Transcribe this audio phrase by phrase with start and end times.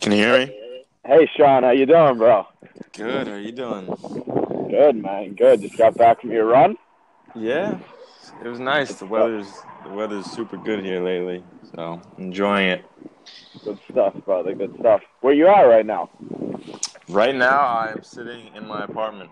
[0.00, 0.58] Can you hear me?
[1.06, 2.46] Hey, Sean, how you doing, bro?
[2.96, 3.28] Good.
[3.28, 3.86] How you doing?
[4.70, 5.34] Good, man.
[5.34, 5.60] Good.
[5.60, 6.76] Just got back from your run.
[7.34, 7.78] Yeah,
[8.42, 8.94] it was nice.
[8.94, 11.44] The weather's the weather's super good here lately,
[11.74, 12.90] so enjoying it.
[13.64, 14.54] Good stuff, brother.
[14.54, 15.02] Good stuff.
[15.20, 16.08] Where you at right now?
[17.08, 19.30] Right now, I'm sitting in my apartment.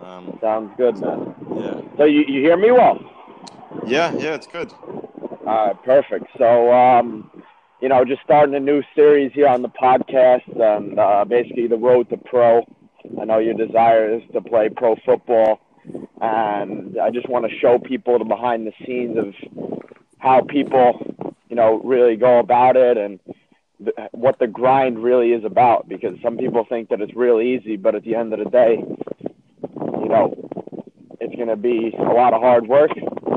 [0.00, 1.34] Um, Sounds good, man.
[1.56, 2.98] yeah, So you, you hear me well?
[3.86, 4.34] yeah, yeah.
[4.34, 4.72] It's good.
[4.72, 6.26] All right, perfect.
[6.38, 7.30] So, um,
[7.80, 11.76] you know, just starting a new series here on the podcast and uh, basically the
[11.76, 12.62] road to pro.
[13.20, 15.60] I know your desire is to play pro football,
[16.20, 19.34] and I just want to show people the behind the scenes of
[20.18, 23.18] how people, you know, really go about it and
[23.78, 25.88] th- what the grind really is about.
[25.88, 28.76] Because some people think that it's real easy, but at the end of the day,
[28.76, 30.34] you know,
[31.18, 32.90] it's going to be a lot of hard work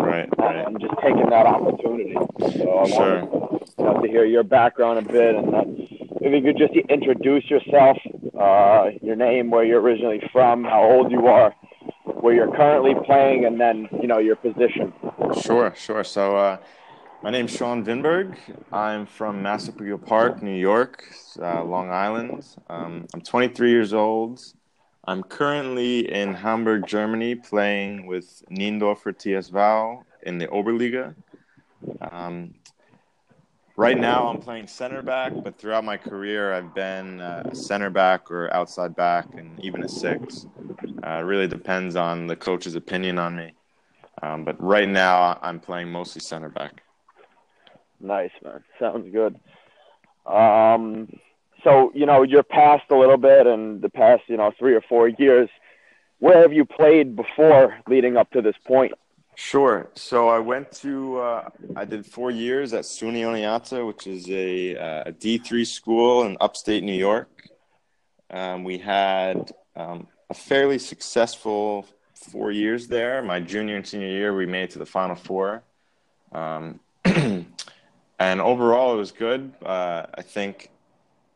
[0.04, 0.68] Right, right.
[0.68, 2.16] and just taking that opportunity.
[2.40, 3.22] So I Sure.
[3.22, 5.64] know, to hear your background a bit, and uh,
[6.22, 7.98] if you could just introduce yourself,
[8.40, 11.54] uh, your name, where you're originally from, how old you are,
[12.06, 14.94] where you're currently playing, and then you know your position.
[15.42, 16.04] Sure, sure.
[16.04, 16.58] So, uh,
[17.22, 18.36] my name's Sean Vinberg.
[18.72, 21.06] I'm from Massapequa Park, New York,
[21.42, 22.46] uh, Long Island.
[22.70, 24.42] Um, I'm 23 years old.
[25.06, 31.14] I'm currently in Hamburg, Germany, playing with Niendorfer TSV in the Oberliga.
[32.00, 32.54] Um,
[33.76, 37.90] right now, I'm playing center back, but throughout my career, I've been uh, a center
[37.90, 40.46] back or outside back, and even a six.
[41.06, 43.52] Uh, it really depends on the coach's opinion on me.
[44.22, 46.82] Um, but right now, I'm playing mostly center back.
[48.00, 48.64] Nice, man.
[48.80, 49.38] Sounds good.
[50.26, 51.10] Um,
[51.64, 54.82] so you know you're past a little bit, and the past you know three or
[54.82, 55.50] four years.
[56.20, 58.94] Where have you played before leading up to this point?
[59.36, 59.90] Sure.
[59.96, 64.78] So I went to, uh, I did four years at SUNY Oneonta, which is a,
[64.78, 67.50] uh, a D3 school in upstate New York.
[68.30, 73.22] Um, we had um, a fairly successful four years there.
[73.22, 75.64] My junior and senior year, we made it to the Final Four.
[76.32, 79.52] Um, and overall, it was good.
[79.64, 80.70] Uh, I think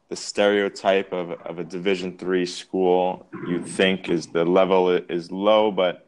[0.09, 5.71] the stereotype of, of a Division three school you think is the level is low,
[5.71, 6.07] but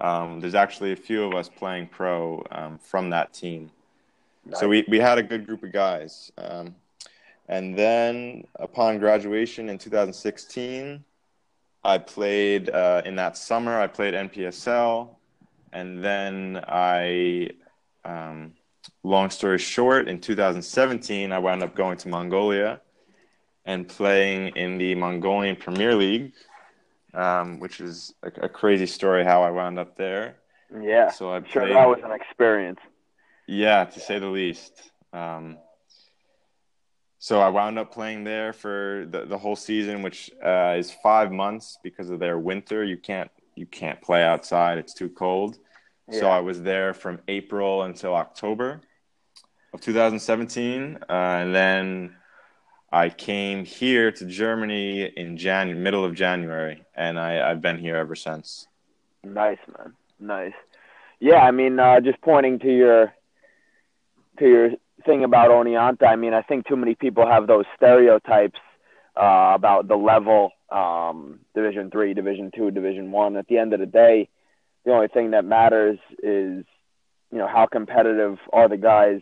[0.00, 3.70] um, there's actually a few of us playing pro um, from that team.
[4.52, 6.30] So we, we had a good group of guys.
[6.36, 6.74] Um,
[7.48, 11.02] and then upon graduation in 2016,
[11.82, 15.08] I played uh, in that summer, I played NPSL.
[15.72, 17.50] And then I,
[18.04, 18.52] um,
[19.02, 22.80] long story short, in 2017, I wound up going to Mongolia
[23.64, 26.32] and playing in the Mongolian Premier League,
[27.14, 30.36] um, which is a, a crazy story how I wound up there.
[30.82, 32.80] Yeah, So I I'm sure played, that was an experience.
[33.46, 34.90] yeah, to say the least.
[35.12, 35.58] Um,
[37.18, 41.32] so I wound up playing there for the, the whole season, which uh, is five
[41.32, 42.84] months because of their winter.
[42.84, 45.58] You can't you can't play outside; it's too cold.
[46.10, 48.82] So I was there from April until October
[49.72, 52.14] of 2017, uh, and then
[52.92, 57.96] I came here to Germany in Jan middle of January, and I, I've been here
[57.96, 58.68] ever since.
[59.24, 59.94] Nice, man.
[60.20, 60.52] Nice.
[61.20, 63.14] Yeah, I mean, uh, just pointing to your
[64.38, 64.70] to your
[65.06, 66.06] thing about Oneonta.
[66.06, 68.60] I mean, I think too many people have those stereotypes
[69.16, 73.36] uh, about the level, um, Division three, Division two, Division one.
[73.36, 74.28] At the end of the day,
[74.84, 76.64] the only thing that matters is,
[77.30, 79.20] you know, how competitive are the guys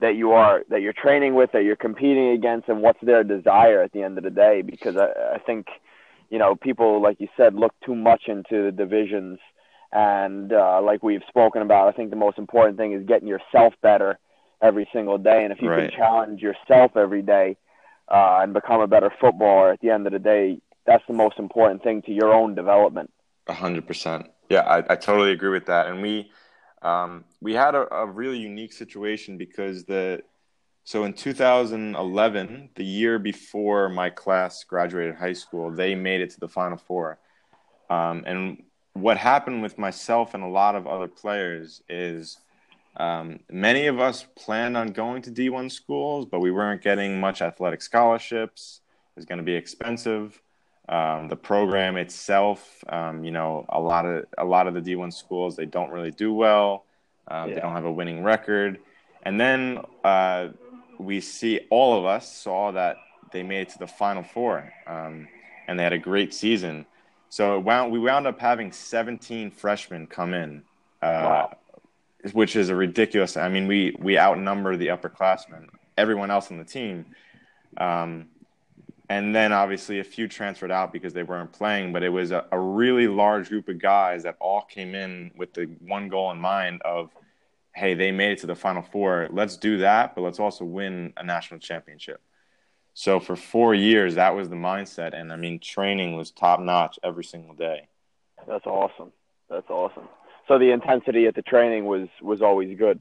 [0.00, 3.82] that you are that you're training with, that you're competing against, and what's their desire
[3.82, 4.62] at the end of the day.
[4.62, 5.68] Because I, I think,
[6.30, 9.38] you know, people like you said look too much into the divisions
[9.92, 13.74] and uh, like we've spoken about, I think the most important thing is getting yourself
[13.82, 14.18] better
[14.62, 15.44] every single day.
[15.44, 15.90] And if you Right.
[15.90, 17.56] can challenge yourself every day
[18.08, 21.38] uh, and become a better footballer, at the end of the day, that's the most
[21.38, 23.12] important thing to your own development.
[23.46, 24.30] A hundred percent.
[24.52, 25.86] Yeah, I, I totally agree with that.
[25.86, 26.30] And we
[26.82, 30.22] um, we had a, a really unique situation because the
[30.84, 36.40] so in 2011, the year before my class graduated high school, they made it to
[36.40, 37.18] the Final Four.
[37.88, 38.62] Um, and
[38.92, 42.36] what happened with myself and a lot of other players is
[42.98, 47.40] um, many of us planned on going to D1 schools, but we weren't getting much
[47.40, 48.82] athletic scholarships.
[49.16, 50.41] It was going to be expensive.
[50.88, 55.12] Um, the program itself, um, you know, a lot of a lot of the D1
[55.12, 56.84] schools they don't really do well.
[57.28, 58.80] Um, They don't have a winning record.
[59.22, 60.48] And then uh,
[60.98, 62.96] we see all of us saw that
[63.30, 65.28] they made it to the Final Four, um,
[65.68, 66.84] and they had a great season.
[67.28, 70.62] So it wound, we wound up having 17 freshmen come in,
[71.00, 71.56] uh, Wow.
[72.32, 73.36] which is a ridiculous.
[73.36, 77.06] I mean, we we outnumber the upperclassmen, everyone else on the team.
[77.76, 78.28] Um,
[79.12, 82.46] and then obviously a few transferred out because they weren't playing, but it was a,
[82.50, 86.38] a really large group of guys that all came in with the one goal in
[86.38, 87.10] mind of,
[87.74, 89.28] hey, they made it to the Final Four.
[89.30, 92.22] Let's do that, but let's also win a national championship.
[92.94, 96.98] So for four years, that was the mindset, and I mean, training was top notch
[97.04, 97.88] every single day.
[98.48, 99.12] That's awesome.
[99.50, 100.08] That's awesome.
[100.48, 102.98] So the intensity at the training was was always good.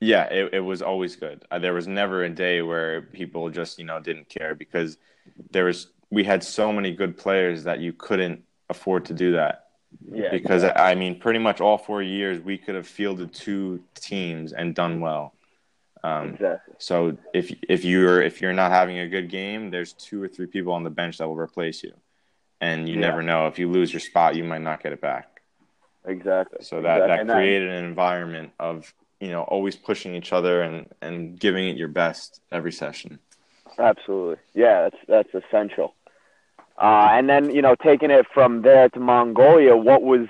[0.00, 1.44] Yeah, it, it was always good.
[1.50, 4.98] Uh, there was never a day where people just you know didn't care because
[5.50, 9.66] there was we had so many good players that you couldn't afford to do that.
[10.10, 10.30] Yeah.
[10.30, 10.84] Because exactly.
[10.84, 15.00] I mean, pretty much all four years we could have fielded two teams and done
[15.00, 15.34] well.
[16.04, 16.74] Um, exactly.
[16.78, 20.46] So if if you're if you're not having a good game, there's two or three
[20.46, 21.92] people on the bench that will replace you,
[22.60, 23.00] and you yeah.
[23.00, 25.40] never know if you lose your spot, you might not get it back.
[26.04, 26.58] Exactly.
[26.62, 27.26] So that exactly.
[27.28, 31.76] that created an environment of you know always pushing each other and and giving it
[31.76, 33.20] your best every session.
[33.78, 34.36] Absolutely.
[34.52, 35.94] Yeah, that's that's essential.
[36.76, 40.26] Uh, and then you know, taking it from there to Mongolia, what was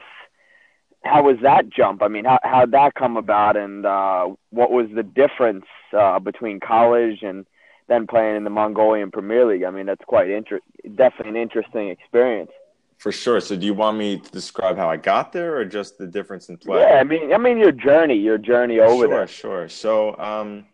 [1.05, 2.03] how was that jump?
[2.03, 5.65] I mean, how how'd that come about, and uh, what was the difference
[5.97, 7.47] uh, between college and
[7.89, 9.65] then playing in the Mongolian Premier League?
[9.65, 10.61] I mean, that's quite inter-
[10.95, 12.53] definitely an interesting experience.
[13.03, 13.41] For sure.
[13.41, 16.49] So, do you want me to describe how I got there, or just the difference
[16.49, 16.83] in play?
[16.83, 19.27] Yeah, I mean, I mean your journey, your journey over sure, there.
[19.27, 19.69] Sure, sure.
[19.69, 20.67] So, um,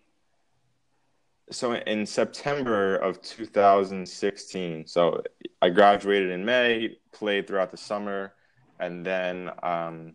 [1.51, 5.23] so in September of 2016, so
[5.63, 8.35] I graduated in May, played throughout the summer,
[8.79, 10.13] and then um,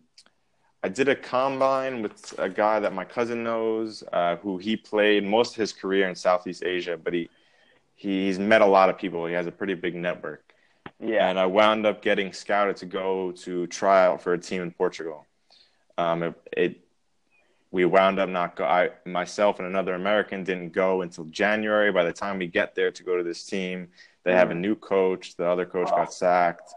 [0.84, 5.24] I did a combine with a guy that my cousin knows, uh, who he played
[5.24, 7.28] most of his career in Southeast Asia, but he
[7.96, 9.26] he's met a lot of people.
[9.26, 10.43] He has a pretty big network.
[11.04, 11.28] Yeah.
[11.28, 14.70] And I wound up getting scouted to go to try out for a team in
[14.70, 15.26] Portugal.
[15.98, 16.80] Um, it, it
[17.70, 18.64] we wound up not go.
[18.64, 21.90] I myself and another American didn't go until January.
[21.90, 23.88] By the time we get there to go to this team,
[24.22, 24.60] they have a mm.
[24.60, 25.36] new coach.
[25.36, 25.98] The other coach wow.
[25.98, 26.72] got sacked.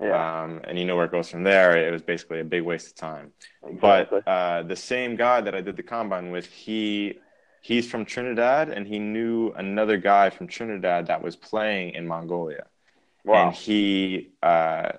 [0.00, 0.42] Yeah.
[0.42, 1.76] Um, and you know where it goes from there.
[1.76, 3.32] It was basically a big waste of time.
[3.62, 4.20] Exactly.
[4.24, 7.18] But uh, the same guy that I did the combine with, he
[7.60, 12.66] he's from Trinidad, and he knew another guy from Trinidad that was playing in Mongolia.
[13.28, 13.48] Wow.
[13.48, 14.92] And he, uh,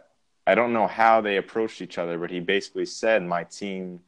[0.46, 4.02] I don't know how they approached each other, but he basically said, "My team."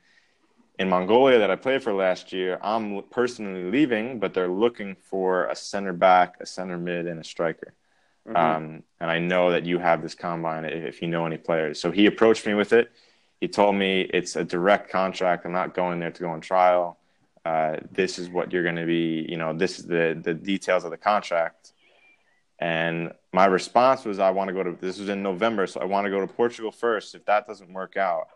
[0.80, 5.46] in Mongolia that I played for last year, I'm personally leaving, but they're looking for
[5.46, 7.76] a center back, a center mid, and a striker.
[8.28, 8.36] Mm-hmm.
[8.36, 11.80] Um, and I know that you have this combine if you know any players.
[11.80, 12.92] So he approached me with it.
[13.40, 15.46] He told me it's a direct contract.
[15.46, 16.98] I'm not going there to go on trial.
[17.46, 19.26] Uh, this is what you're going to be.
[19.30, 21.74] You know, this is the the details of the contract.
[22.62, 24.78] And my response was, I want to go to.
[24.80, 27.16] This was in November, so I want to go to Portugal first.
[27.16, 28.28] If that doesn't work out,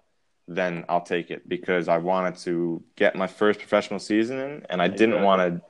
[0.47, 4.81] then I'll take it because I wanted to get my first professional season in, and
[4.81, 5.61] I didn't want to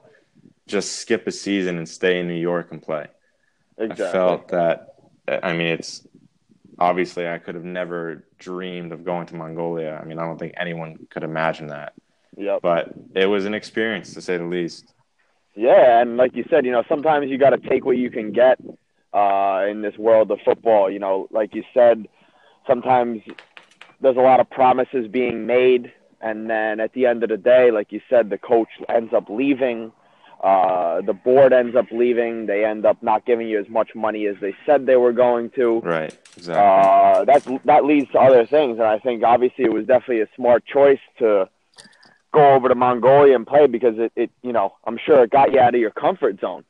[0.68, 3.07] just skip a season and stay in New York and play.
[3.78, 4.06] Exactly.
[4.06, 4.96] I felt that.
[5.28, 6.08] I mean, it's
[6.80, 10.00] obviously I could have never dreamed of going to Mongolia.
[10.01, 11.92] I mean, I don't think anyone could imagine that.
[12.38, 12.62] Yep.
[12.62, 14.94] But it was an experience to say the least.
[15.56, 18.31] Yeah, and like you said, you know, sometimes you got to take what you can
[18.31, 18.60] get
[19.13, 20.92] uh, in this world of football.
[20.92, 22.07] You know, like you said,
[22.68, 23.22] sometimes
[24.02, 27.72] there's a lot of promises being made, and then at the end of the day,
[27.72, 29.94] like you said, the coach ends up leaving.
[30.44, 32.46] Uh, the board ends up leaving.
[32.46, 35.50] They end up not giving you as much money as they said they were going
[35.51, 35.79] to.
[35.79, 36.15] Right.
[36.36, 36.62] Exactly.
[36.62, 40.27] Uh, that that leads to other things, and I think obviously it was definitely a
[40.36, 41.50] smart choice to
[42.36, 45.51] go over to Mongolia and play because it, it you know I'm sure it got
[45.51, 46.65] you out of your comfort zone.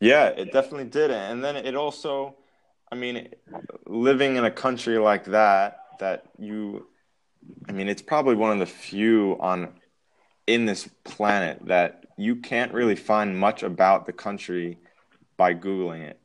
[0.00, 2.36] Yeah, it definitely did, and then it also,
[2.92, 3.28] I mean,
[3.86, 6.86] living in a country like that that you
[7.68, 9.72] I mean it's probably one of the few on
[10.46, 14.78] in this planet that you can't really find much about the country
[15.36, 16.20] by googling it.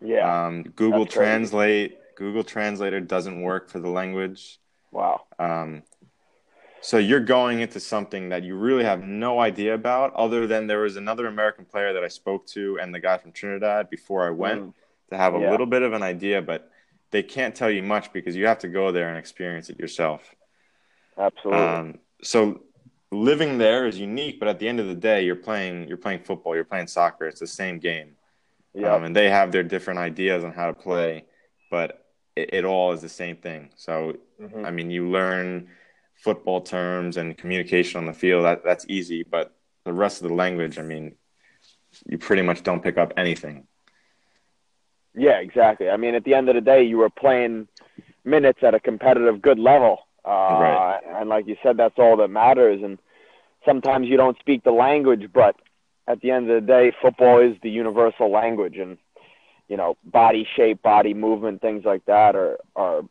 [0.00, 0.46] Yeah.
[0.46, 4.58] Um, Google Translate Google Translator doesn't work for the language.
[4.90, 5.22] Wow.
[5.38, 5.82] Um,
[6.80, 10.80] so you're going into something that you really have no idea about, other than there
[10.80, 14.30] was another American player that I spoke to and the guy from Trinidad before I
[14.30, 14.72] went mm.
[15.10, 15.50] to have a yeah.
[15.50, 16.70] little bit of an idea, but
[17.10, 20.34] they can't tell you much because you have to go there and experience it yourself.
[21.18, 21.62] Absolutely.
[21.62, 22.60] Um, so
[23.10, 26.20] living there is unique, but at the end of the day, you're playing you're playing
[26.20, 27.26] football, you're playing soccer.
[27.26, 28.16] It's the same game.
[28.74, 28.94] Yeah.
[28.94, 31.24] Um, and they have their different ideas on how to play,
[31.70, 33.70] but it, it all is the same thing.
[33.76, 34.64] So mm-hmm.
[34.64, 35.68] I mean, you learn
[36.16, 38.44] football terms and communication on the field.
[38.44, 39.54] That that's easy, but
[39.84, 41.14] the rest of the language, I mean,
[42.06, 43.66] you pretty much don't pick up anything.
[45.14, 45.88] Yeah, exactly.
[45.88, 47.68] I mean, at the end of the day, you were playing
[48.24, 50.00] minutes at a competitive, good level.
[50.24, 51.00] Uh, right.
[51.20, 52.82] And like you said, that's all that matters.
[52.82, 52.98] And
[53.64, 55.56] sometimes you don't speak the language, but
[56.08, 58.98] at the end of the day, football is the universal language, and
[59.68, 63.02] you know, body shape, body movement, things like that are are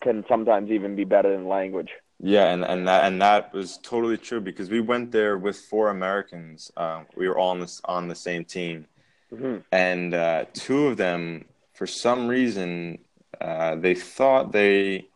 [0.00, 1.90] can sometimes even be better than language.
[2.22, 5.88] Yeah, and, and that and that was totally true because we went there with four
[5.88, 6.70] Americans.
[6.76, 8.86] Uh, we were all on this on the same team,
[9.32, 9.58] mm-hmm.
[9.72, 12.98] and uh, two of them, for some reason,
[13.40, 15.08] uh, they thought they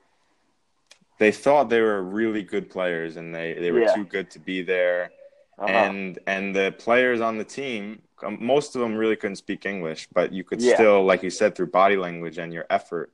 [1.18, 3.94] they thought they were really good players, and they, they were yeah.
[3.94, 5.10] too good to be there.
[5.58, 5.68] Uh-huh.
[5.68, 10.08] And and the players on the team, um, most of them really couldn't speak English,
[10.14, 10.74] but you could yeah.
[10.74, 13.12] still, like you said, through body language and your effort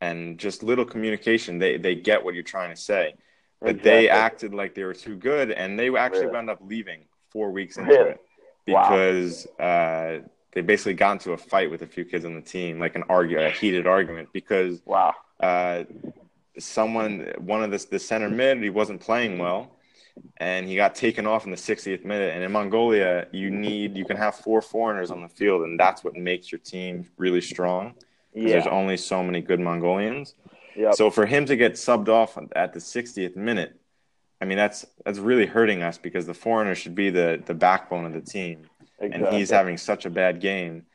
[0.00, 3.14] and just little communication, they they get what you're trying to say.
[3.60, 3.90] But exactly.
[3.90, 6.32] they acted like they were too good, and they actually really?
[6.32, 8.10] wound up leaving four weeks into really?
[8.10, 8.20] it
[8.64, 9.64] because wow.
[9.66, 10.20] uh,
[10.52, 13.04] they basically got into a fight with a few kids on the team, like an
[13.08, 15.84] argue, a heated argument, because wow, uh,
[16.58, 19.72] someone, one of the the center mid, he wasn't playing well,
[20.36, 22.34] and he got taken off in the 60th minute.
[22.34, 26.04] And in Mongolia, you need you can have four foreigners on the field, and that's
[26.04, 27.94] what makes your team really strong.
[28.34, 28.48] Yeah.
[28.48, 30.34] There's only so many good Mongolians.
[30.76, 30.94] Yep.
[30.94, 33.78] So for him to get subbed off at the 60th minute,
[34.40, 38.04] I mean that's that's really hurting us because the foreigner should be the the backbone
[38.04, 38.68] of the team,
[39.00, 39.26] exactly.
[39.26, 40.86] and he's having such a bad game.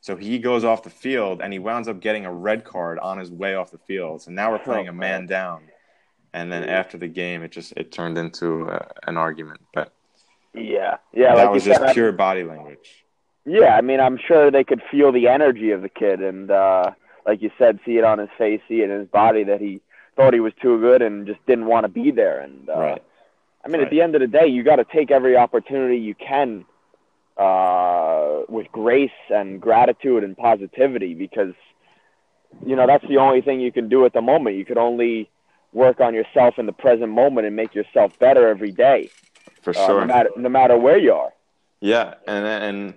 [0.00, 3.18] So he goes off the field and he winds up getting a red card on
[3.18, 4.22] his way off the field.
[4.22, 5.62] So now we're playing oh, a man down.
[6.32, 9.60] And then after the game, it just it turned into uh, an argument.
[9.74, 9.92] But
[10.54, 13.04] yeah, yeah, that like was just said, pure body language.
[13.44, 16.90] Yeah, I mean, I'm sure they could feel the energy of the kid, and uh,
[17.28, 19.82] like you said, see it on his face, see it in his body that he
[20.16, 22.40] thought he was too good and just didn't want to be there.
[22.40, 23.04] And uh, right.
[23.64, 23.86] I mean, right.
[23.86, 26.64] at the end of the day, you got to take every opportunity you can
[27.36, 31.52] uh, with grace and gratitude and positivity because
[32.64, 34.56] you know that's the only thing you can do at the moment.
[34.56, 35.28] You could only
[35.74, 39.10] work on yourself in the present moment and make yourself better every day.
[39.60, 40.00] For sure.
[40.00, 41.32] Uh, no matter no matter where you are.
[41.80, 42.94] Yeah, and and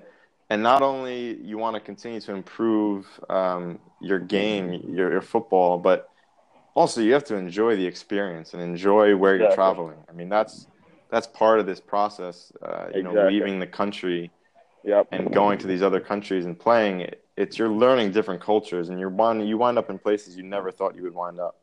[0.52, 5.78] and not only you want to continue to improve um, your game, your, your, football,
[5.78, 6.10] but
[6.74, 9.46] also you have to enjoy the experience and enjoy where exactly.
[9.48, 9.98] you're traveling.
[10.10, 10.68] I mean, that's
[11.10, 12.52] that's part of this process.
[12.62, 13.04] Uh, you exactly.
[13.04, 14.30] know, leaving the country
[14.84, 15.08] yep.
[15.14, 17.10] and going to these other countries and playing.
[17.38, 20.70] It's you're learning different cultures, and you're one you wind up in places you never
[20.70, 21.62] thought you would wind up.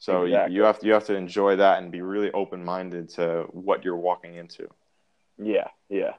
[0.00, 0.54] So exactly.
[0.54, 3.46] you, you have to you have to enjoy that and be really open minded to
[3.52, 4.66] what you're walking into.
[5.40, 6.14] Yeah, yeah.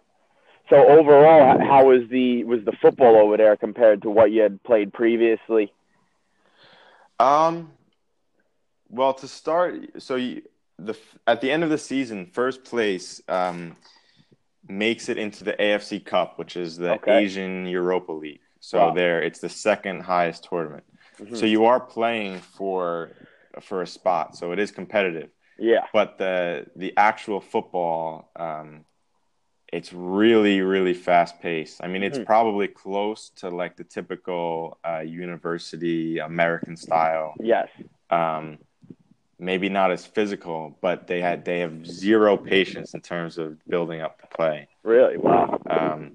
[0.69, 4.61] So overall, how was the was the football over there compared to what you had
[4.63, 5.73] played previously?
[7.19, 7.71] Um,
[8.89, 10.43] well, to start, so you,
[10.77, 10.95] the
[11.25, 13.75] at the end of the season, first place um,
[14.67, 17.17] makes it into the AFC Cup, which is the okay.
[17.17, 18.41] Asian Europa League.
[18.59, 18.93] So wow.
[18.93, 20.83] there, it's the second highest tournament.
[21.19, 21.35] Mm-hmm.
[21.35, 23.09] So you are playing for
[23.59, 25.31] for a spot, so it is competitive.
[25.57, 25.87] Yeah.
[25.91, 28.29] But the the actual football.
[28.35, 28.85] Um,
[29.71, 31.83] it's really really fast paced.
[31.83, 32.25] I mean it's mm-hmm.
[32.25, 37.33] probably close to like the typical uh, university american style.
[37.39, 37.69] Yes.
[38.09, 38.57] Um,
[39.41, 44.01] maybe not as physical but they had they have zero patience in terms of building
[44.01, 44.67] up the play.
[44.83, 45.17] Really?
[45.17, 45.61] Wow.
[45.69, 46.11] Um,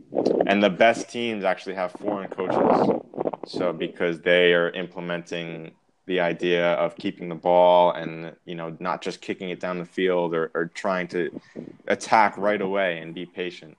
[0.46, 3.00] and the best teams actually have foreign coaches.
[3.46, 5.72] So because they are implementing
[6.06, 9.84] the idea of keeping the ball and you know not just kicking it down the
[9.84, 11.40] field or, or trying to
[11.86, 13.76] attack right away and be patient.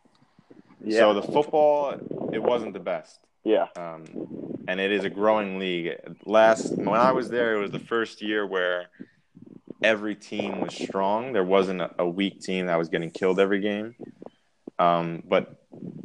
[0.83, 0.99] Yeah.
[0.99, 1.99] So the football
[2.33, 3.19] it wasn't the best.
[3.43, 3.67] Yeah.
[3.75, 4.05] Um,
[4.67, 5.91] and it is a growing league.
[6.25, 8.87] Last when I was there, it was the first year where
[9.83, 11.33] every team was strong.
[11.33, 13.95] There wasn't a, a weak team that was getting killed every game.
[14.79, 15.61] Um, but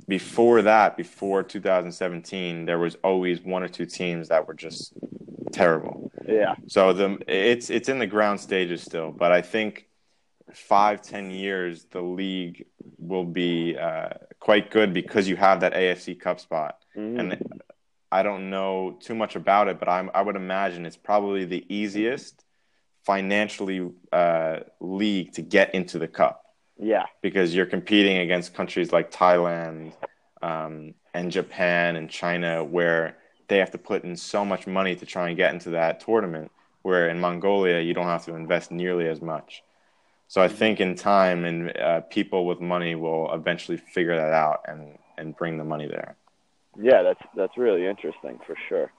[0.06, 4.92] before that, before 2017, there was always one or two teams that were just
[5.52, 6.09] terrible.
[6.30, 6.54] Yeah.
[6.66, 9.86] So the it's it's in the ground stages still, but I think
[10.52, 12.66] five ten years the league
[12.98, 17.18] will be uh, quite good because you have that AFC Cup spot, mm-hmm.
[17.18, 17.60] and
[18.12, 21.64] I don't know too much about it, but I'm I would imagine it's probably the
[21.74, 22.44] easiest
[23.04, 26.44] financially uh, league to get into the cup.
[26.78, 27.06] Yeah.
[27.22, 29.92] Because you're competing against countries like Thailand
[30.42, 33.18] um, and Japan and China, where
[33.50, 36.50] they have to put in so much money to try and get into that tournament.
[36.82, 39.62] Where in Mongolia, you don't have to invest nearly as much.
[40.28, 44.62] So I think in time, and uh, people with money will eventually figure that out
[44.66, 46.16] and and bring the money there.
[46.80, 48.90] Yeah, that's that's really interesting for sure.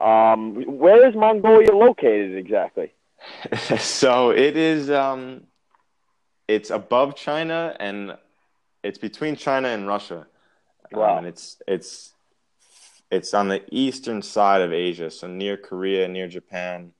[0.00, 2.92] Um, where is Mongolia located exactly?
[3.78, 4.90] so it is.
[4.90, 5.44] Um,
[6.48, 8.16] it's above China and
[8.82, 10.26] it's between China and Russia.
[10.90, 11.12] Wow.
[11.12, 12.14] Um, and it's it's
[13.10, 16.92] it's on the eastern side of Asia, so near Korea, near Japan,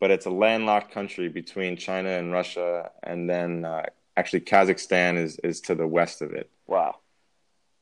[0.00, 5.38] but it's a landlocked country between China and Russia, and then uh, actually Kazakhstan is
[5.44, 6.50] is to the west of it.
[6.66, 6.96] Wow.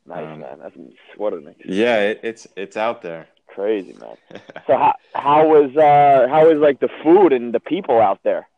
[0.04, 0.58] Nice Um, man.
[0.60, 0.76] That's
[1.16, 3.28] what an ex- Yeah, it, it's it's out there.
[3.46, 4.16] crazy man.
[4.66, 8.48] So how how was uh how was like the food and the people out there?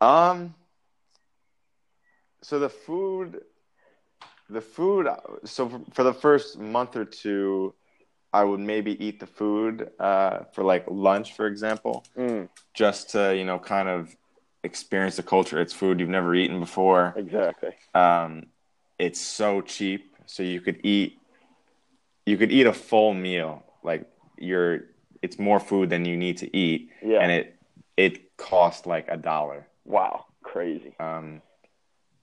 [0.00, 0.54] Um.
[2.42, 3.40] So the food,
[4.50, 5.08] the food.
[5.44, 7.74] So for, for the first month or two,
[8.34, 13.34] I would maybe eat the food uh, for like lunch, for example, Mm, just to
[13.36, 14.14] you know kind of
[14.64, 15.60] experience the culture.
[15.60, 17.14] It's food you've never eaten before.
[17.16, 17.70] exactly.
[17.94, 18.46] Um,
[18.98, 21.18] it's so cheap, so you could eat.
[22.26, 23.62] You could eat a full meal.
[23.84, 24.02] Like
[24.38, 24.86] you're,
[25.22, 27.20] it's more food than you need to eat, Yeah.
[27.20, 27.56] and it
[27.96, 29.68] it cost like a dollar.
[29.84, 30.26] wow.
[30.42, 30.94] Crazy.
[31.00, 31.40] Um,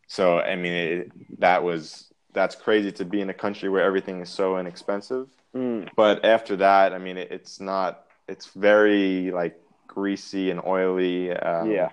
[0.08, 4.22] so I mean, it, that was that's crazy to be in a country where everything
[4.22, 5.28] is so inexpensive.
[5.56, 8.06] Mm, But after that, I mean, it, it's not.
[8.28, 11.32] It's very like greasy and oily.
[11.36, 11.90] Um, yeah.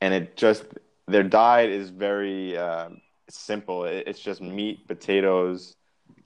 [0.00, 0.64] and it just
[1.06, 3.84] their diet is very um simple.
[3.84, 5.76] It, it's just meat, potatoes,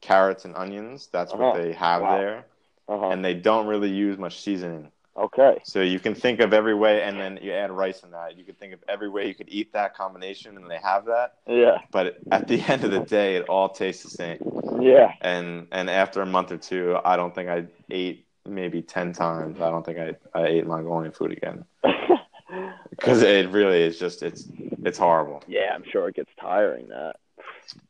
[0.01, 1.09] carrots, and onions.
[1.13, 1.59] That's what Uh-huh.
[1.63, 2.17] they have Wow.
[2.19, 2.47] there,
[2.89, 3.09] Uh-huh.
[3.09, 4.91] and they don't really use much seasoning.
[5.17, 5.61] Okay.
[5.65, 8.37] So you can think of every way, and then you add rice in that.
[8.37, 11.35] You can think of every way you could eat that combination, and they have that.
[11.47, 11.79] Yeah.
[11.91, 14.39] But at the end of the day, it all tastes the same.
[14.81, 15.13] Yeah.
[15.21, 19.61] And and after a month or two, I don't think I ate maybe ten times.
[19.61, 21.65] I don't think I, I ate Mongolian food again
[22.91, 24.49] because it really is just it's
[24.85, 25.43] it's horrible.
[25.47, 27.17] yeah, I'm sure it gets tiring that.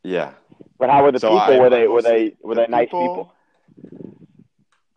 [0.03, 0.31] Yeah.
[0.77, 1.55] But how were the So people?
[1.55, 3.33] I- were they were they were the they nice people-
[3.81, 4.12] people?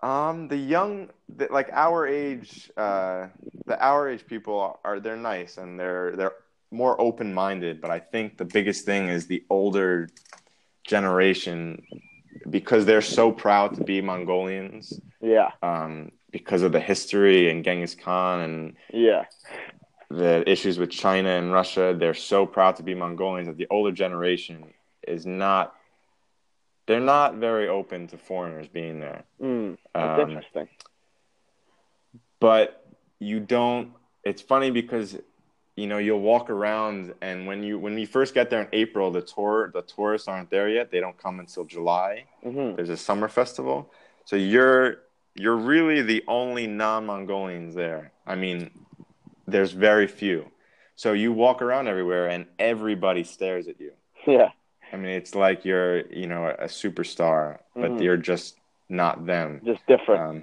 [0.01, 3.29] Um, the young, the, like our age, uh,
[3.65, 6.35] the our age people are they're nice and they're they're
[6.71, 7.81] more open minded.
[7.81, 10.09] But I think the biggest thing is the older
[10.87, 11.83] generation
[12.49, 15.01] because they're so proud to be Mongolians.
[15.21, 15.51] Yeah.
[15.63, 19.25] Um, because of the history and Genghis Khan and Yeah.
[20.11, 23.93] the issues with China and Russia, they're so proud to be Mongolians that the older
[23.93, 24.75] generation
[25.09, 25.75] is not.
[26.87, 29.25] They're not very open to foreigners being there.
[29.43, 30.69] Mm, that's Um, interesting.
[32.41, 32.87] but
[33.19, 33.93] you don't
[34.25, 35.19] it's funny because
[35.77, 39.11] you know you'll walk around and when you when you first get there in april
[39.11, 40.91] the tour the tourists aren't there yet.
[40.91, 42.25] They don't come until july.
[42.43, 43.91] Hmm there's a summer festival.
[44.25, 44.99] So you're
[45.35, 48.13] you're really the only non-mongolians there.
[48.27, 48.71] I mean
[49.47, 50.51] there's very few.
[50.97, 53.93] So you walk around everywhere and everybody stares at you.
[54.27, 54.51] Yeah.
[54.97, 58.03] I mean it's like you're you know a superstar but Mhm.
[58.03, 60.23] you're just not them Just different.
[60.23, 60.43] um,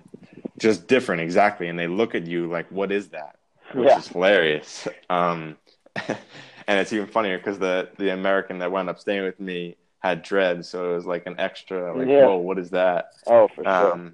[0.59, 3.35] just different exactly and they look at you like what is that
[3.73, 3.97] which yeah.
[3.97, 5.57] is hilarious um,
[6.67, 10.21] and it's even funnier because the the american that wound up staying with me had
[10.21, 12.25] dread, so it was like an extra like Yeah.
[12.27, 13.91] whoa what is that Oh, for sure.
[13.93, 14.13] um,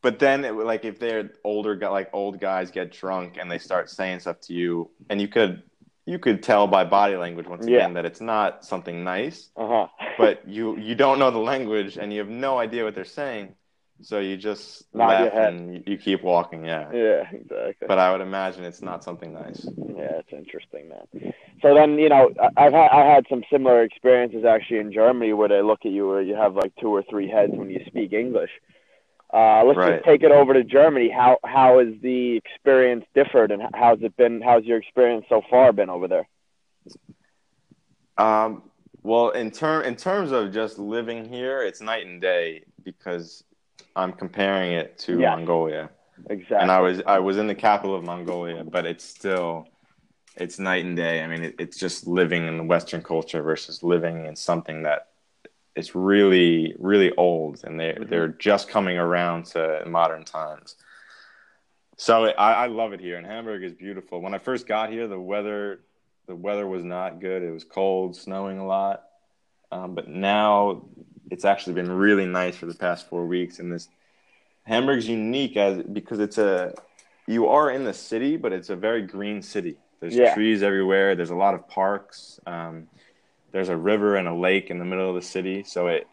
[0.00, 3.90] but then it, like if they're older like old guys get drunk and they start
[3.90, 5.62] saying stuff to you and you could
[6.12, 7.78] you could tell by body language once Yeah.
[7.78, 9.86] again that it's not something nice Uh huh.
[10.22, 13.46] but you you don't know the language and you have no idea what they're saying
[14.00, 15.52] so you just Nod your laugh head.
[15.54, 17.22] and you, keep walking yeah yeah.
[17.40, 17.86] Exactly.
[17.90, 19.60] but i would imagine it's not something nice
[19.98, 21.06] Yeah, it's interesting, man.
[21.62, 22.24] So then, you know,
[22.62, 26.06] I've had I had some similar experiences actually in Germany where they look at you
[26.10, 28.52] where you have like two or three heads when you speak English.
[29.32, 29.94] Uh, let's Right.
[29.94, 31.10] just take it over to Germany.
[31.10, 34.40] How how has the experience differed, and how's it been?
[34.40, 36.26] How's your experience so far been over there?
[38.16, 38.62] um,
[39.02, 43.44] well in term in terms of just living here it's night and day because
[43.96, 45.30] i'm comparing it to Yeah.
[45.30, 45.90] mongolia
[46.30, 46.58] Exactly.
[46.58, 49.68] and i was i was in the capital of mongolia but it's still
[50.36, 53.82] it's night and day i mean it, it's just living in the western culture versus
[53.82, 55.07] living in something that
[55.78, 58.08] is really really old and they Mhm.
[58.10, 60.76] they're just coming around to modern times.
[61.96, 64.20] So I, I love it here and hamburg is beautiful.
[64.20, 65.80] When i first got here the weather
[66.26, 67.42] the weather was not good.
[67.42, 69.04] It was cold snowing a lot.
[69.72, 70.82] Um, but now
[71.30, 73.88] it's actually been really nice for the past four weeks and this
[74.64, 76.74] hamburg's unique as because it's a
[77.26, 79.76] you are in the city but it's a very green city.
[80.00, 80.34] There's Yeah.
[80.34, 81.14] trees everywhere.
[81.14, 82.40] There's a lot of parks.
[82.46, 82.88] Um,
[83.52, 86.06] there's a river and a lake in the middle of the city so it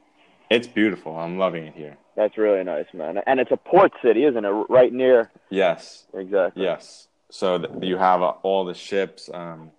[0.50, 3.20] it's beautiful i'm loving it here That's really nice, man.
[3.28, 4.56] And it's a port city, isn't it?
[4.70, 5.32] Right near.
[5.50, 6.64] yes Exactly.
[6.64, 9.72] yes so th- you have uh, all the ships um,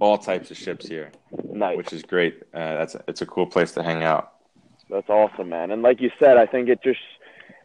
[0.00, 1.10] all types of ships here
[1.52, 1.76] Nice.
[1.76, 4.32] which is great uh, that's it's a cool place to hang out
[4.90, 5.70] That's awesome, man.
[5.70, 7.00] And like you said, I think it just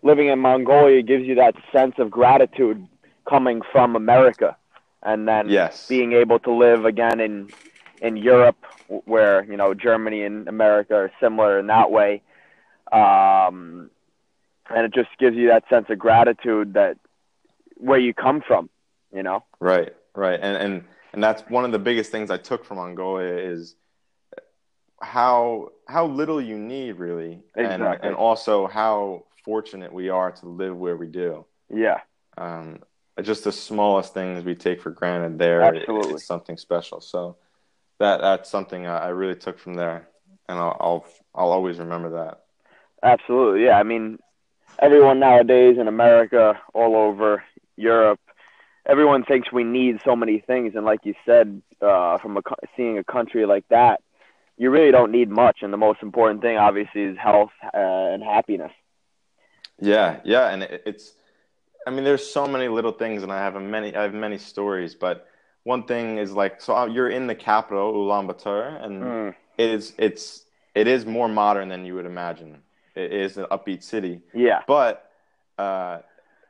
[0.04, 2.80] living in Mongolia gives you that sense of gratitude
[3.28, 4.56] coming from America,
[5.04, 7.50] and then yes being able to live again in
[8.02, 8.58] in Europe,
[9.06, 12.22] where you know Germany and America are similar in that way.
[12.92, 13.90] Um,
[14.70, 16.98] and it just gives you that sense of gratitude that
[17.78, 18.70] where you come from,
[19.14, 19.44] you know.
[19.60, 20.84] Right, right, and and
[21.14, 23.76] and that's one of the biggest things I took from Mongolia is
[25.02, 28.08] how how little you need really, and Exactly.
[28.08, 31.46] and also how fortunate we are to live where we do.
[31.74, 32.02] Yeah,
[32.38, 32.80] Um,
[33.22, 37.00] just the smallest things we take for granted there, it- it's something special.
[37.02, 37.38] So
[38.00, 40.10] that that's something I really took from there,
[40.48, 41.06] and I'll I'll,
[41.36, 42.42] I'll always remember that.
[43.04, 43.66] absolutely.
[43.66, 44.20] Yeah, I mean,
[44.80, 47.44] everyone nowadays in America, all over
[47.76, 48.20] Europe,
[48.86, 52.42] everyone thinks we need so many things, and like you said, uh, from a,
[52.76, 54.02] seeing a country like that,
[54.58, 58.24] you really don't need much, and the most important thing, obviously, is health uh, and
[58.24, 58.72] happiness.
[59.80, 61.14] Yeah, yeah, and it, it's.
[61.86, 63.96] I mean, there's so many little things, and I have a many.
[63.96, 65.28] I have many stories, but
[65.67, 69.93] one thing is like, so uh, you're in the capital, Ulaanbaatar, and Mm, it is
[69.97, 72.60] it's it is more modern than you would imagine.
[72.95, 75.12] It is an upbeat city, yeah, but
[75.58, 75.99] uh,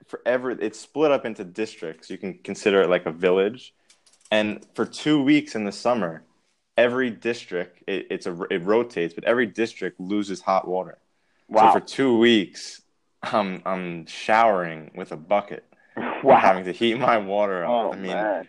[0.07, 2.11] for every it's split up into districts.
[2.11, 3.73] You can consider it like a village,
[4.31, 6.23] and for two weeks in the summer,
[6.77, 10.99] every district it, it's a it rotates, but every district loses hot water.
[11.49, 12.81] wow, So for two weeks,
[13.23, 15.65] I'm I'm showering with a bucket,
[16.23, 16.37] wow.
[16.39, 17.71] having to heat my water up.
[17.71, 18.47] Oh I mean, man,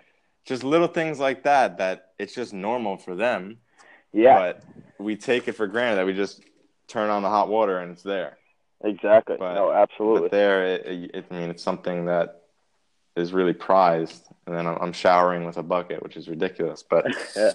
[0.49, 3.59] just little things like that that it's just normal for them,
[4.13, 4.65] yeah, but
[4.99, 6.43] we take it for granted that we just
[6.89, 8.39] turn on the hot water and it's there.
[8.83, 9.37] exactly.
[9.39, 10.23] but- no, absolutely.
[10.23, 12.43] But there, it, it, I mean, it's something that
[13.15, 14.25] is really prized.
[14.47, 16.83] And then I'm, I'm showering with a bucket, which is ridiculous.
[16.89, 17.05] But
[17.37, 17.53] yeah.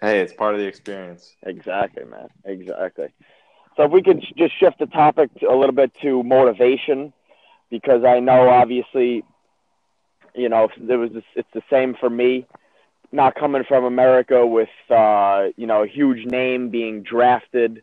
[0.00, 1.34] hey, it's part of the experience.
[1.44, 2.28] Exactly, man.
[2.44, 3.08] Exactly.
[3.76, 7.12] So if we could just shift the topic to- a little bit to motivation,
[7.70, 9.24] because I know obviously,
[10.36, 12.46] you know, there was this, it's the same for me,
[13.12, 17.82] not coming from America with uh, you know a huge name being drafted.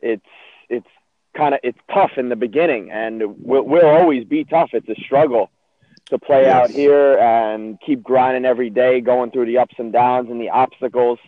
[0.00, 0.22] It's
[0.68, 0.86] it's
[1.36, 4.70] kind of it's tough in the beginning, and we'll, we'll always be tough.
[4.72, 5.50] It's a struggle
[6.10, 6.54] to play Yes.
[6.54, 10.50] out here and keep grinding every day, going through the ups and downs and the
[10.50, 11.18] obstacles.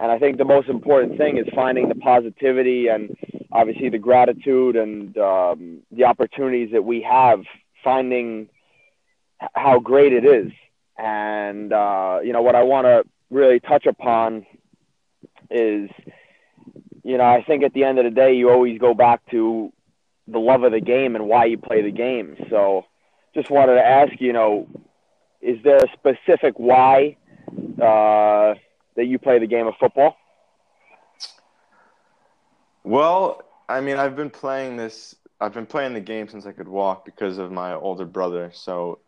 [0.00, 3.16] And I think the most important thing is finding the positivity and
[3.52, 7.40] obviously the gratitude and um, the opportunities that we have,
[7.84, 8.48] finding
[9.54, 10.52] how great it is.
[10.98, 14.46] And, uh, you know, what I want to really touch upon
[15.50, 15.90] is,
[17.02, 19.72] you know, I think at the end of the day, you always go back to
[20.28, 22.36] the love of the game and why you play the game.
[22.48, 22.86] So
[23.34, 24.68] just wanted to ask, you know,
[25.40, 27.16] is there a specific why
[27.80, 28.54] uh,
[28.96, 30.16] that you play the game of football?
[32.84, 35.14] Well, I mean, I've been playing this.
[35.40, 38.50] I've been playing the game since I could walk because of my older brother.
[38.54, 39.00] So,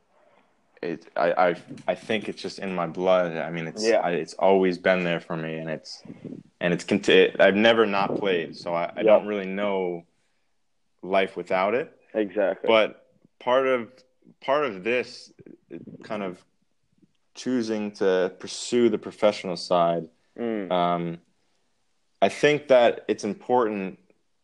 [0.84, 1.56] it, I, I,
[1.88, 3.36] I think it's just in my blood.
[3.36, 4.00] I mean, it's, Yeah.
[4.00, 6.02] I, it's always been there for me, and it's,
[6.60, 6.84] and it's.
[6.84, 9.04] conti- I've never not played, so I, I Yeah.
[9.04, 10.04] don't really know
[11.02, 11.92] life without it.
[12.14, 12.68] Exactly.
[12.68, 13.06] But
[13.40, 13.90] part of
[14.40, 15.32] part of this
[16.02, 16.42] kind of
[17.34, 21.18] choosing to pursue the professional side Mm, um,
[22.20, 23.98] I think that it's important,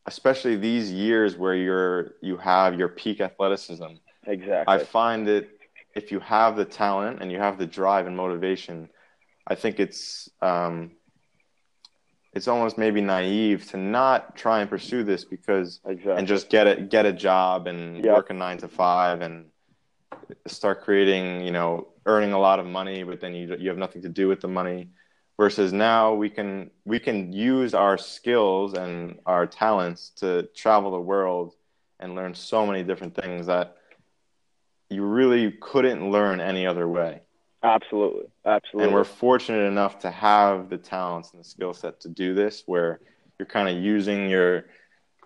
[0.06, 3.86] especially these years where you're you have your peak athleticism.
[4.26, 4.74] exactly.
[4.74, 5.48] I find that
[5.94, 8.88] if you have the talent and you have the drive and motivation,
[9.46, 10.92] I think it's um,
[12.32, 16.14] it's almost maybe naive to not try and pursue this because exactly.
[16.14, 18.14] and just get it get a job and Yep.
[18.14, 19.46] work a nine to five and
[20.46, 24.02] start creating you know earning a lot of money but then you you have nothing
[24.02, 24.88] to do with the money
[25.36, 31.00] versus now we can we can use our skills and our talents to travel the
[31.00, 31.54] world
[31.98, 33.76] and learn so many different things that
[34.90, 37.22] you really couldn't learn any other way
[37.62, 38.26] absolutely.
[38.44, 38.84] Absolutely.
[38.84, 42.64] and we're fortunate enough to have the talents and the skill set to do this
[42.66, 43.00] where
[43.38, 44.66] you're kind of using your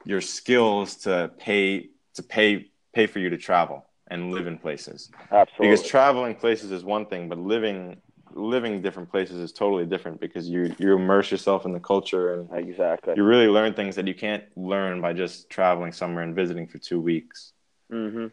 [0.05, 5.11] your skills to pay to pay pay for you to travel and live in places
[5.33, 5.69] absolutely.
[5.77, 7.97] because traveling places is one thing but living
[8.33, 12.49] living different places is totally different because you you immerse yourself in the culture and
[12.53, 13.15] exactly.
[13.17, 16.79] you really learn things that you can't learn by just traveling somewhere and visiting for
[16.79, 17.53] two weeks
[17.91, 18.27] hmm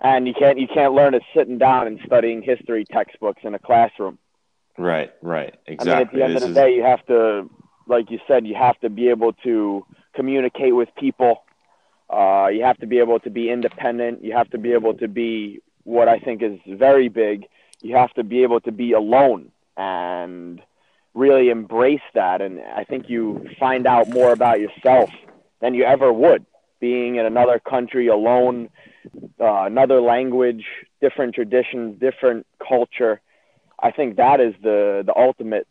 [0.00, 3.58] And you can't you can't learn it sitting down and studying history textbooks in a
[3.58, 4.18] classroom.
[4.78, 7.04] right right I exactly mean, at the end This of the is- day, you have
[7.06, 7.50] to,
[7.86, 9.84] like you said, you have to be able to
[10.14, 11.42] communicate with people.
[12.08, 14.24] Uh, you have to be able to be independent.
[14.24, 17.46] You have to be able to be what I think is very big.
[17.82, 20.60] You have to be able to be alone and
[21.14, 22.40] really embrace that.
[22.40, 25.10] And I think you find out more about yourself
[25.60, 26.44] than you ever would
[26.80, 28.70] being in another country alone,
[29.40, 30.64] uh, another language,
[31.00, 33.20] different traditions, different culture.
[33.82, 35.66] I think that is the the ultimate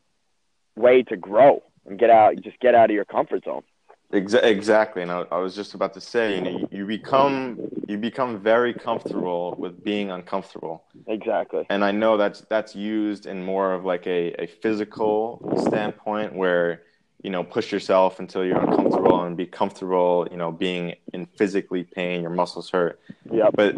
[0.75, 3.63] way to grow and get out just get out of your comfort zone.
[4.11, 7.97] Exactly, and I, I was just about to say, you know, you, you become you
[7.99, 11.67] become very comfortable with being uncomfortable, Exactly.
[11.69, 16.81] and I know that's that's used in more of like a, a physical standpoint where
[17.23, 21.83] you know, push yourself until you're uncomfortable and be comfortable, you know, being in physically
[21.83, 22.99] pain, your muscles hurt.
[23.31, 23.49] Yeah.
[23.53, 23.75] But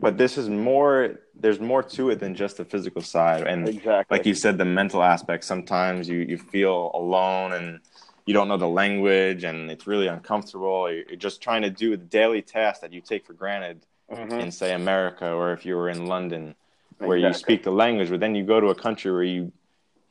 [0.00, 3.46] but this is more there's more to it than just the physical side.
[3.46, 4.16] And Exactly.
[4.16, 7.80] like you said, the mental aspect, sometimes you, you feel alone and
[8.26, 10.90] you don't know the language and it's really uncomfortable.
[10.90, 13.80] You're just trying to do the daily task that you take for granted
[14.12, 14.40] Mhm.
[14.42, 16.54] in say America or if you were in London
[16.98, 19.52] where you speak the language, but then you go to a country where you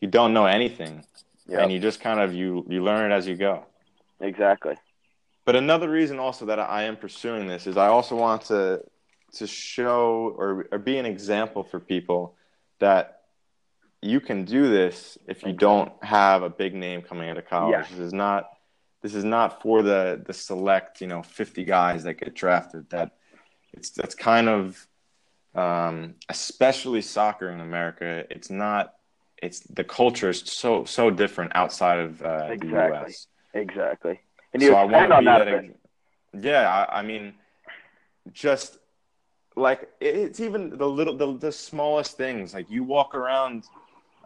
[0.01, 1.03] you don't know anything
[1.51, 1.63] Yeah.
[1.63, 3.65] and you just kind of you you learn it as you go.
[4.21, 4.75] Exactly.
[5.43, 8.81] But another reason also that I am pursuing this is I also want to
[9.33, 12.35] to show or, or be an example for people
[12.79, 13.21] that
[14.01, 17.73] you can do this if you don't have a big name coming out of college.
[17.73, 17.85] Yeah.
[17.89, 18.49] This is not
[19.01, 22.89] this is not for the the select, you know, 50 guys that get drafted.
[22.91, 23.11] That
[23.73, 24.87] it's that's kind of
[25.53, 28.25] um, especially soccer in America.
[28.29, 28.93] It's not
[29.41, 34.19] it's the culture is so so different outside of uh, the US Exactly.
[34.53, 35.45] And you so I want to be that.
[35.45, 36.41] that.
[36.41, 37.33] yeah, I, I mean,
[38.33, 38.77] just
[39.55, 42.53] like it's even the little, the, the smallest things.
[42.53, 43.63] Like you walk around,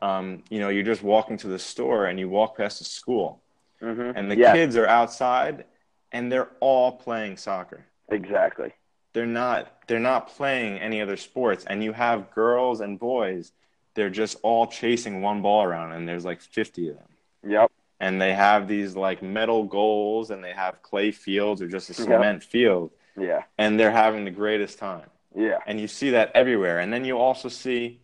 [0.02, 3.42] um, you know, you're just walking to the store and you walk past the school,
[3.82, 4.14] Mhm.
[4.16, 4.54] and the yeah.
[4.54, 5.66] kids are outside,
[6.12, 7.86] and they're all playing soccer.
[8.10, 8.72] Exactly.
[9.14, 9.72] They're not.
[9.88, 13.52] They're not playing any other sports, and you have girls and boys.
[13.96, 17.08] They're just all chasing one ball around, and there's like 50 of them
[17.48, 17.72] Yep.
[18.00, 21.94] and they have these like metal goals and they have clay fields or just a
[21.94, 23.44] cement field Yeah.
[23.58, 25.60] and they're having the greatest time Yeah.
[25.66, 28.00] and you see that everywhere and then you also see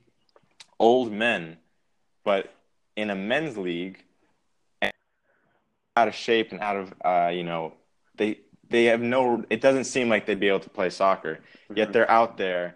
[0.79, 1.57] old men
[2.23, 2.53] but
[2.95, 4.03] in a men's league
[5.97, 7.73] out of shape and out of uh, you know
[8.15, 11.39] they they have no it doesn't seem like they'd be able to play soccer
[11.75, 11.93] yet Mhm.
[11.93, 12.75] they're out there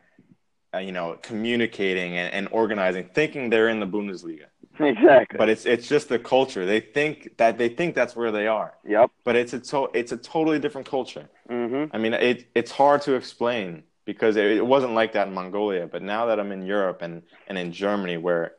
[0.79, 4.45] you know communicating and, and organizing thinking they're in the bundesliga
[4.79, 5.38] Exactly.
[5.38, 6.65] but it's it's just the culture.
[6.65, 9.09] They think that they think that's where they are, yep.
[9.23, 11.29] but it's a to, it's a totally different culture.
[11.49, 11.95] Mm-hmm.
[11.95, 15.88] I mean, it it's hard to explain because it, it wasn't like that in Mongolia.
[15.88, 18.53] But now that I'm in Europe and and in Germany, where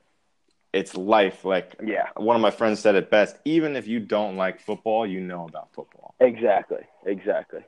[0.73, 2.09] it's life, like Yeah.
[2.17, 5.47] one of my friends said it best: even if you don't like football, you know
[5.47, 6.15] about football.
[6.21, 6.85] Exactly.
[7.05, 7.61] Exactly.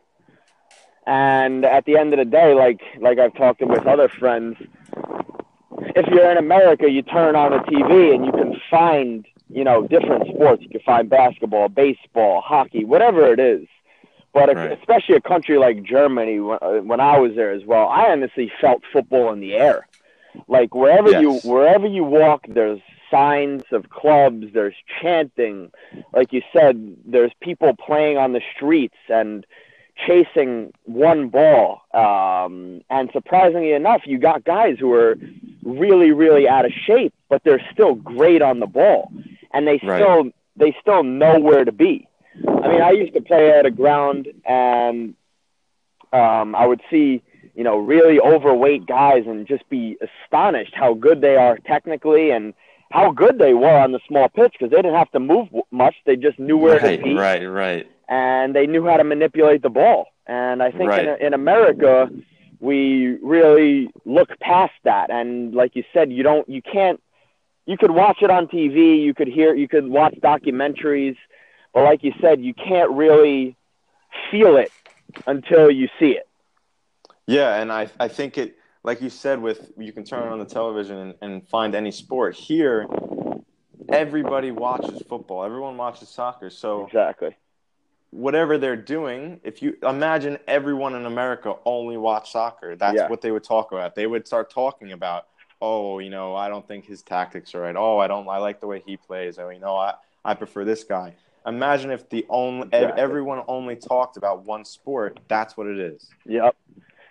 [1.09, 4.59] And at the end of the day, like like I've talked with other friends,
[5.97, 9.87] if you're in America, you turn on the TV and you can find, you know,
[9.87, 10.63] different sports.
[10.63, 13.67] You can find basketball, baseball, hockey, whatever it is.
[14.35, 14.79] But if, Right.
[14.79, 18.53] especially a country like Germany, when, uh, when I was there as well, I honestly
[18.61, 19.89] felt football in the air.
[20.47, 21.23] Like wherever Yes.
[21.23, 25.71] you wherever you walk, there's signs of clubs, there's chanting.
[26.13, 29.47] Like you said, there's people playing on the streets and
[30.07, 31.83] chasing one ball.
[31.93, 35.17] Um, and surprisingly enough, you got guys who are
[35.65, 39.11] really, really out of shape, but they're still great on the ball,
[39.53, 40.03] and they Right.
[40.03, 42.09] still they still know where to be.
[42.47, 45.15] I mean, I used to play at a ground, and
[46.13, 47.23] um, I would see
[47.55, 52.55] you know really overweight guys and just be astonished how good they are technically and
[52.91, 55.95] how good they were on the small pitch because they didn't have to move much.
[56.07, 57.87] They just knew where right, to be right, right.
[58.09, 60.09] And they knew how to manipulate the ball.
[60.27, 61.07] And I think Right.
[61.07, 62.11] in, in America,
[62.61, 65.11] we really look past that.
[65.11, 67.01] And like you said, you don't, you can't,
[67.67, 71.17] you could watch it on TV, you could hear, you could watch documentaries,
[71.75, 73.57] but like you said, you can't really
[74.31, 74.73] feel it
[75.27, 76.27] until you see it.
[77.27, 80.47] Yeah, and I I think it like you said with you can turn on the
[80.47, 82.35] television and, and find any sport.
[82.37, 82.87] Here
[83.91, 85.45] everybody watches football.
[85.45, 86.49] Everyone watches soccer.
[86.49, 87.37] So Exactly.
[88.11, 93.09] Whatever they're doing, if you imagine everyone in America only watch soccer, that's Yeah.
[93.09, 93.95] what they would talk about.
[93.95, 95.27] They would start talking about,
[95.61, 97.77] oh, you know, I don't think his tactics are right.
[97.77, 99.39] Oh, I don't I like the way he plays.
[99.39, 99.95] Oh, you know, I,
[100.25, 101.15] I prefer this guy.
[101.47, 103.01] Imagine if the only Exactly.
[103.01, 105.21] everyone only talked about one sport.
[105.29, 106.09] That's what it is.
[106.27, 106.57] Yep.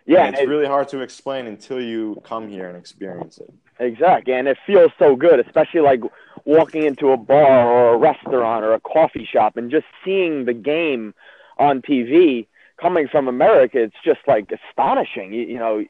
[0.06, 3.50] Yeah, And it's it- really hard to explain until you come here and experience it.
[3.80, 6.02] Exactly, and it feels so good, especially like
[6.48, 10.54] walking into a bar or a restaurant or a coffee shop and just seeing the
[10.54, 11.14] game
[11.60, 12.48] on TV.
[12.82, 15.34] Coming from America, it's just like astonishing.
[15.34, 15.84] You, you know,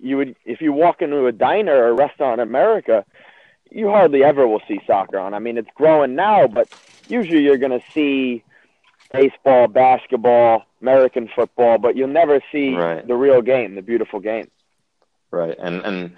[0.00, 3.04] you would if you walk into a diner or a restaurant in America,
[3.70, 5.32] you hardly ever will see soccer on.
[5.34, 6.68] I mean, it's growing now, but
[7.08, 8.44] usually you're going to see
[9.10, 13.06] baseball, basketball, American football, but you'll never see Right.
[13.06, 14.50] the real game, the beautiful game.
[15.30, 15.56] Right.
[15.58, 16.16] And and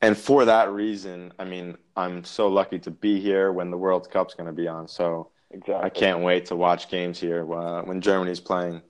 [0.00, 4.10] and for that reason, I mean, I'm so lucky to be here when the World
[4.10, 4.88] Cup's going to be on.
[4.88, 5.74] So Exactly.
[5.74, 8.82] I can't wait to watch games here uh, when Germany's playing.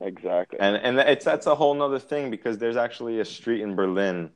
[0.00, 0.58] Exactly.
[0.58, 4.30] And and it's that's a whole nother thing because there's actually a street in Berlin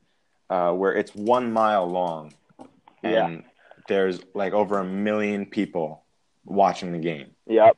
[0.49, 2.33] uh, where it's one mile long,
[3.03, 3.41] and Yeah.
[3.87, 6.03] there's like over a million people
[6.45, 7.31] watching the game.
[7.47, 7.75] Yep.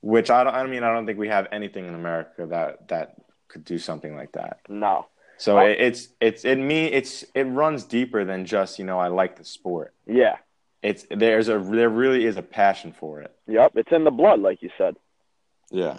[0.00, 0.54] Which I don't.
[0.54, 3.16] I mean, I don't think we have anything in America that that
[3.48, 4.60] could do something like that.
[4.68, 5.06] No.
[5.42, 9.08] So it, it's it's it me it's it runs deeper than just you know I
[9.08, 9.92] like the sport.
[10.06, 10.36] Yeah.
[10.82, 13.34] It's there's a there really is a passion for it.
[13.48, 13.72] Yep.
[13.74, 14.94] It's in the blood, like you said.
[15.72, 15.98] Yeah.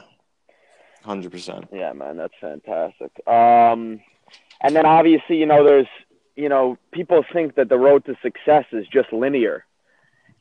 [1.03, 1.67] Hundred percent.
[1.73, 3.11] Yeah, man, that's fantastic.
[3.27, 3.99] Um,
[4.61, 5.87] and then obviously, you know, there's,
[6.37, 9.65] you know, people think that the road to success is just linear,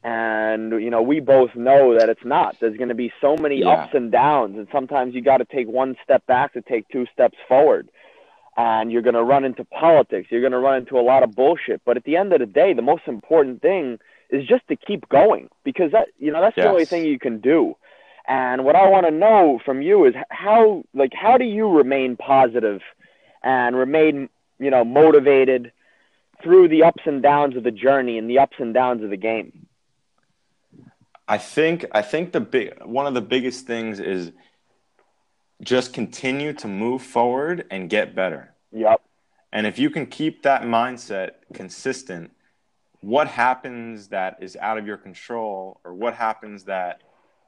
[0.04, 2.56] and you know, we both know that it's not.
[2.60, 3.70] There's going to be so many Yeah.
[3.70, 7.06] ups and downs, and sometimes you got to take one step back to take two
[7.12, 7.88] steps forward.
[8.56, 10.28] And you're going to run into politics.
[10.30, 11.80] You're going to run into a lot of bullshit.
[11.84, 15.08] But at the end of the day, the most important thing is just to keep
[15.08, 17.76] going because that, you know, that's the only thing you can do.
[18.26, 22.16] And what I want to know from you is how, like, how do you remain
[22.16, 22.80] positive
[23.42, 25.72] and remain, you know, motivated
[26.42, 29.16] through the ups and downs of the journey and the ups and downs of the
[29.16, 29.66] game?
[31.26, 34.32] I think I think the big one of the biggest things is
[35.62, 38.52] just continue to move forward and get better.
[38.72, 39.00] Yep.
[39.52, 42.30] And if you can keep that mindset consistent,
[43.00, 47.02] what happens that is out of your control or what happens that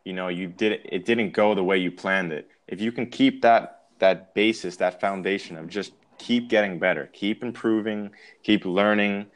[0.04, 2.48] you know you did it didn't go the way you planned it.
[2.68, 7.42] If you can keep that that basis, that foundation of just keep getting better, keep
[7.42, 8.10] improving,
[8.42, 9.26] keep learning,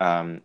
[0.00, 0.40] um,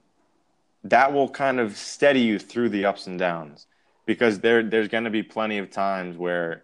[0.83, 3.67] that will kind of steady you through the ups and downs
[4.05, 6.63] because there there's going to be plenty of times where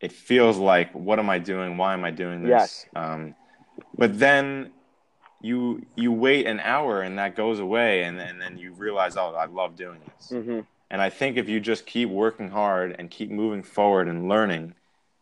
[0.00, 1.76] it feels like what am I doing?
[1.76, 2.50] Why am I doing this?
[2.50, 2.86] Yes.
[2.94, 3.34] Um,
[3.96, 4.72] but then
[5.40, 9.34] you you wait an hour and that goes away and, and then you realize oh
[9.34, 10.30] I love doing this.
[10.30, 14.28] hmm And I think if you just keep working hard and keep moving forward and
[14.28, 14.74] learning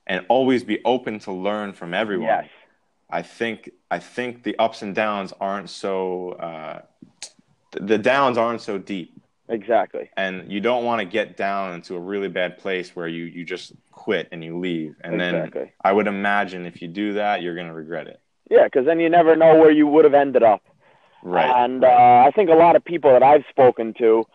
[0.07, 2.29] and always be open to learn from everyone.
[2.29, 2.49] Yes.
[3.11, 6.83] I think I think the ups and downs aren't so uh,
[7.73, 10.09] the downs aren't so deep, Exactly.
[10.17, 13.45] and you don't want to get down into a really bad place where you you
[13.45, 15.61] just quit and you leave, and Exactly.
[15.63, 18.21] then I would imagine if you do that, you're gonna regret it.
[18.51, 20.63] Yeah, because then you never know where you would have ended up.
[21.23, 21.51] Right.
[21.65, 24.27] And uh, I think a lot of people that I've spoken to,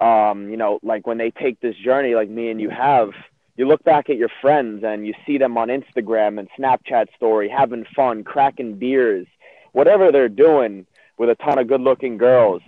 [0.00, 3.10] um, you know, like when they take this journey, like me and you have,
[3.56, 7.48] you look back at your friends and you see them on Instagram and Snapchat story,
[7.48, 9.26] having fun, cracking beers,
[9.72, 10.86] whatever they're doing
[11.18, 12.62] with a ton of good-looking girls.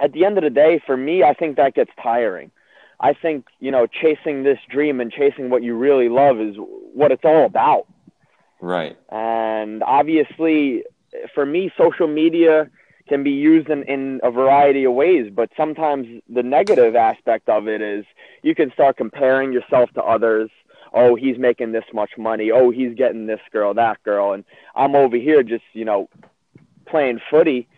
[0.00, 2.50] At the end of the day, for me, I think that gets tiring.
[3.00, 7.12] I think you know, chasing this dream and chasing what you really love is what
[7.12, 7.86] it's all about.
[8.60, 8.96] right.
[9.10, 10.84] And obviously,
[11.34, 12.70] for me, social media
[13.08, 17.66] can be used in, in a variety of ways, but sometimes the negative aspect of
[17.66, 18.04] it is
[18.42, 20.50] you can start comparing yourself to others.
[20.92, 22.50] Oh, he's making this much money.
[22.50, 24.32] Oh, he's getting this girl, that girl.
[24.32, 26.08] And I'm over here just, you know,
[26.86, 27.68] playing footy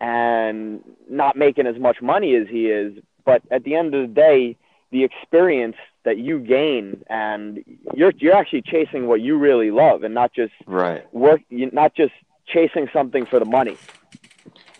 [0.00, 2.98] and not making as much money as he is.
[3.24, 4.56] But at the end of the day,
[4.90, 7.62] the experience that you gain and
[7.94, 11.04] you're you're actually chasing what you really love and not just Right.
[11.12, 12.12] work not just
[12.46, 13.78] chasing something for the money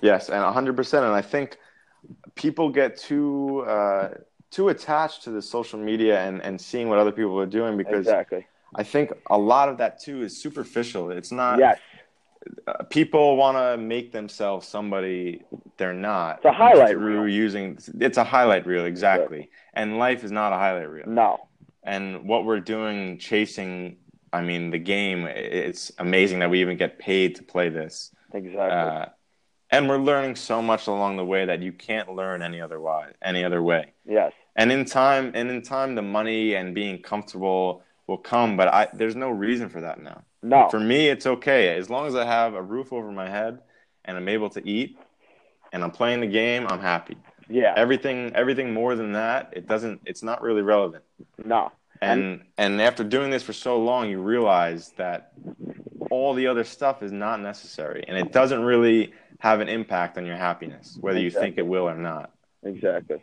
[0.01, 0.95] Yes, and 100%.
[1.03, 1.59] And I think
[2.35, 4.11] people get too uh,
[4.51, 8.07] too attached to the social media and, and seeing what other people are doing because
[8.07, 11.11] exactly I think a lot of that too is superficial.
[11.11, 11.59] It's not.
[11.59, 11.79] yes
[12.91, 15.43] people want to make themselves somebody
[15.77, 16.37] they're not.
[16.37, 17.35] It's a highlight through reel.
[17.35, 17.79] using.
[18.01, 19.51] It's a highlight reel, exactly.
[19.75, 21.07] And life is not a highlight reel.
[21.07, 21.49] no
[21.83, 23.99] And what we're doing, chasing.
[24.33, 25.27] I mean, the game.
[25.27, 28.13] It's amazing that we even get paid to play this.
[28.33, 29.07] exactly Uh,
[29.71, 33.07] and we're learning so much along the way that you can't learn any other way.
[33.23, 33.93] Any other way.
[34.07, 38.57] yes And in time, and in time, the money and being comfortable will come.
[38.57, 40.23] But I, there's no reason for that now.
[40.43, 43.61] No For me, it's okay as long as I have a roof over my head
[44.05, 44.99] and I'm able to eat
[45.73, 46.67] and I'm playing the game.
[46.69, 47.17] I'm happy.
[47.49, 50.01] yeah Everything, everything more than that, it doesn't.
[50.07, 51.05] It's not really relevant.
[51.45, 51.71] no
[52.01, 55.33] And and after doing this for so long, you realize that
[56.11, 60.25] all the other stuff is not necessary, and it doesn't really have an impact on
[60.27, 62.31] your happiness, whether you think it will or not.
[62.65, 63.19] exactly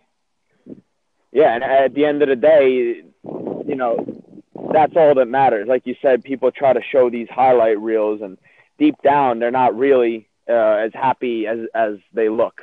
[1.31, 2.69] yeah and at the end of the day
[3.69, 3.93] you know
[4.71, 8.37] that's all that matters like you said people try to show these highlight reels and
[8.77, 12.61] deep down they're not really uh, as happy as as they look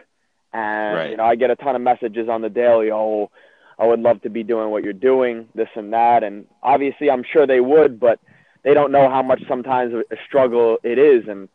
[0.52, 1.10] and Right.
[1.10, 3.30] you know i get a ton of messages on the daily oh
[3.78, 7.24] i would love to be doing what you're doing this and that and obviously i'm
[7.30, 8.20] sure they would but
[8.62, 11.48] they don't know how much sometimes a struggle it is and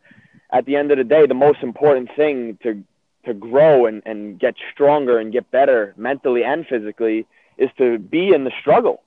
[0.50, 2.82] at the end of the day the most important thing to
[3.24, 7.26] to grow and, and get stronger and get better mentally and physically
[7.58, 9.02] is to be in the struggle.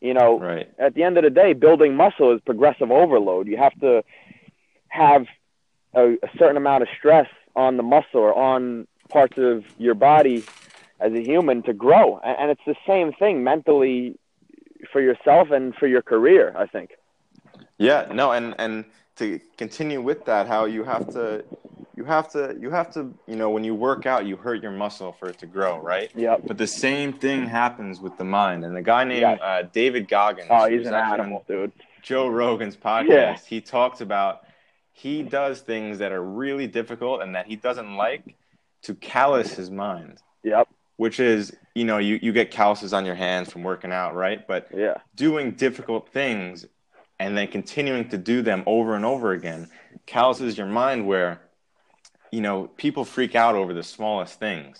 [0.00, 0.68] You know, Right.
[0.78, 3.48] at the end of the day, building muscle is progressive overload.
[3.48, 4.04] You have to
[4.88, 5.26] have
[5.94, 10.44] a, a certain amount of stress on the muscle or on parts of your body
[11.00, 12.18] as a human to grow.
[12.18, 14.18] And it's the same thing mentally
[14.92, 16.90] for yourself and for your career, I think.
[17.78, 18.84] Yeah, no, and and
[19.16, 21.44] to continue with that, how you have to
[21.98, 24.70] you have to you have to you know when you work out you hurt your
[24.70, 26.10] muscle for it to grow right?
[26.14, 26.42] Yep.
[26.46, 29.40] But the same thing happens with the mind and the guy named yes.
[29.42, 31.72] uh, david goggins oh he's an animal dude.
[32.02, 33.36] Joe rogan's podcast yeah.
[33.48, 34.44] he talks about
[34.92, 38.36] he does things that are really difficult and that he doesn't like
[38.82, 40.18] to callous his mind.
[40.44, 40.68] Yep.
[40.98, 44.46] Which is you know you, you get calluses on your hands from working out right?
[44.46, 44.98] But yeah.
[45.16, 46.64] doing difficult things
[47.18, 49.68] and then continuing to do them over and over again
[50.06, 51.40] calluses your mind where
[52.30, 54.78] you know, people freak out over the smallest things.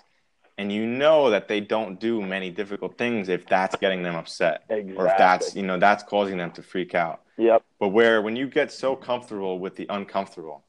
[0.57, 4.65] And you know that they don't do many difficult things if that's getting them upset.
[4.69, 4.97] Exactly.
[4.97, 7.23] Or if that's, you know, that's causing them to freak out.
[7.37, 7.63] Yep.
[7.79, 10.65] But where when you get so comfortable with the uncomfortable,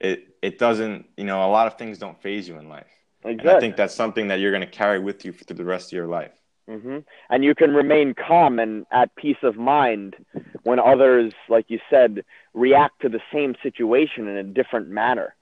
[0.00, 2.90] it it doesn't, you know, a lot of things don't faze you in life.
[3.24, 3.48] Exactly.
[3.48, 5.92] And I think that's something that you're going to carry with you through the rest
[5.92, 6.32] of your life.
[6.68, 6.98] Mm-hmm.
[7.30, 10.16] And you can remain calm and at peace of mind
[10.64, 12.24] when others, like you said,
[12.54, 15.34] react to the same situation in a different manner.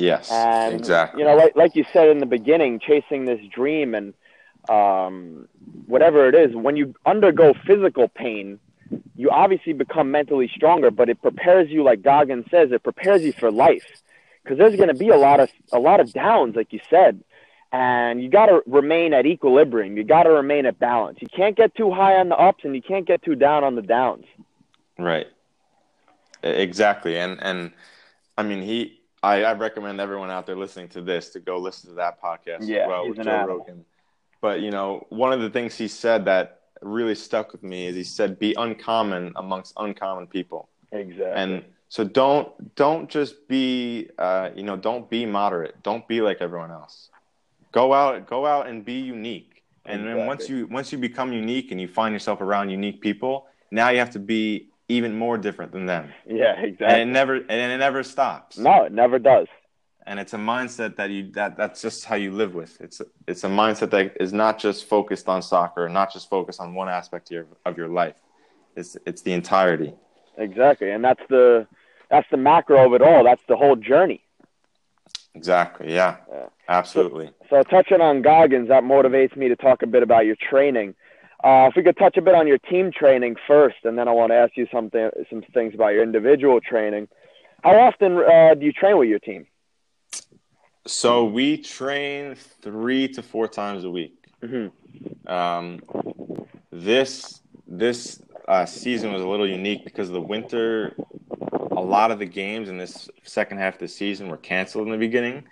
[0.00, 1.20] Yes, and, exactly.
[1.20, 4.14] You know, like like you said in the beginning, chasing this dream and
[4.68, 5.48] um,
[5.86, 8.58] whatever it is, when you undergo physical pain,
[9.16, 13.32] you obviously become mentally stronger, but it prepares you, like Goggins says, it prepares you
[13.32, 13.84] for life.
[14.42, 17.22] Because there's going to be a lot of a lot of downs, like you said,
[17.72, 19.96] and you got to remain at equilibrium.
[19.98, 21.18] You got to remain at balance.
[21.20, 23.74] You can't get too high on the ups, and you can't get too down on
[23.74, 24.24] the downs.
[24.98, 25.26] Right.
[26.42, 27.72] Exactly, and and
[28.38, 31.90] I mean he I, I recommend everyone out there listening to this to go listen
[31.90, 33.84] to that podcast yeah, as well with Joe Rogan.
[34.40, 37.96] But you know, one of the things he said that really stuck with me is
[37.96, 41.26] he said, "Be uncommon amongst uncommon people." Exactly.
[41.26, 45.82] And so don't don't just be uh, you know don't be moderate.
[45.82, 47.10] Don't be like everyone else.
[47.72, 49.62] Go out go out and be unique.
[49.84, 50.18] And exactly.
[50.18, 53.90] then once you once you become unique and you find yourself around unique people, now
[53.90, 56.12] you have to be even more different than them.
[56.26, 56.86] Yeah, exactly.
[56.86, 58.58] And it never and it never stops.
[58.58, 59.46] No, it never does.
[60.06, 62.80] And it's a mindset that you that that's just how you live with.
[62.80, 66.74] It's it's a mindset that is not just focused on soccer, not just focused on
[66.74, 68.16] one aspect of your, of your life.
[68.76, 69.94] It's it's the entirety.
[70.36, 71.66] Exactly, and that's the
[72.10, 73.22] that's the macro of it all.
[73.24, 74.22] That's the whole journey.
[75.34, 75.94] Exactly.
[75.94, 76.16] Yeah.
[76.28, 76.46] yeah.
[76.68, 77.26] Absolutely.
[77.48, 80.94] So, so touching on Goggins, that motivates me to talk a bit about your training.
[81.42, 84.12] Uh, if we could touch a bit on your team training first, and then I
[84.12, 87.08] want to ask you something, some things about your individual training.
[87.62, 89.46] How often uh, do you train with your team?
[90.86, 94.26] So we train three to four times a week.
[94.42, 95.30] Mm-hmm.
[95.30, 95.80] Um,
[96.70, 100.94] this this uh, season was a little unique because of the winter.
[101.70, 104.92] A lot of the games in this second half of the season were canceled in
[104.92, 105.44] the beginning,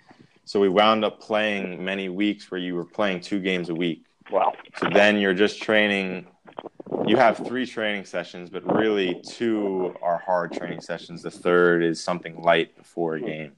[0.45, 4.03] so we wound up playing many weeks where you were playing two games a week.
[4.31, 4.53] Wow.
[4.77, 6.27] So then you're just training.
[7.05, 11.21] You have three training sessions, but really two are hard training sessions.
[11.21, 13.53] The third is something light before a game.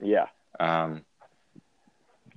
[0.00, 0.26] Yeah.
[0.60, 1.04] Um,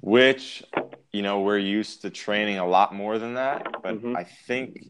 [0.02, 0.64] which,
[1.12, 4.16] you know, we're used to training a lot more than that, but mm-hmm.
[4.16, 4.86] I think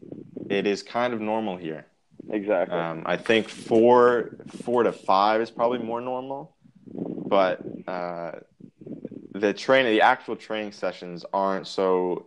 [0.48, 1.86] it is kind of normal here.
[2.30, 2.76] Exactly.
[2.76, 8.32] Um, I think four four to five is probably more normal, but uh,
[9.34, 12.26] the training, the actual training sessions aren't so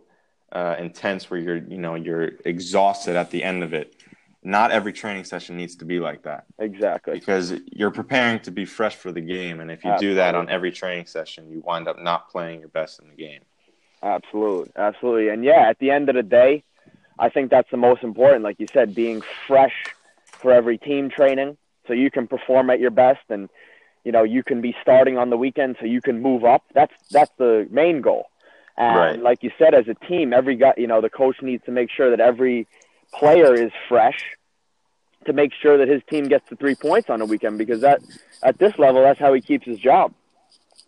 [0.52, 3.96] uh, intense where you're you know you're exhausted at the end of it.
[4.44, 6.44] Not every training session needs to be like that.
[6.58, 7.14] Exactly.
[7.14, 10.14] Because you're preparing to be fresh for the game and if you absolutely.
[10.14, 13.14] do that on every training session you wind up not playing your best in the
[13.14, 13.40] game.
[14.02, 14.72] Absolutely.
[14.76, 15.28] Absolutely.
[15.28, 16.64] And yeah at the end of the day
[17.18, 18.42] i think that's the most important.
[18.42, 19.84] Like you said being fresh
[20.24, 23.48] for every team training so you can perform at your best and
[24.04, 26.64] you know you can be starting on the weekend so you can move up.
[26.74, 28.26] That's that's the main goal
[28.76, 29.22] and right.
[29.22, 31.90] like you said, as a team, every guy, you know, the coach needs to make
[31.90, 32.66] sure that every
[33.12, 34.36] player is fresh
[35.26, 38.00] to make sure that his team gets the three points on a weekend because that
[38.42, 40.12] at this level, that's how he keeps his job.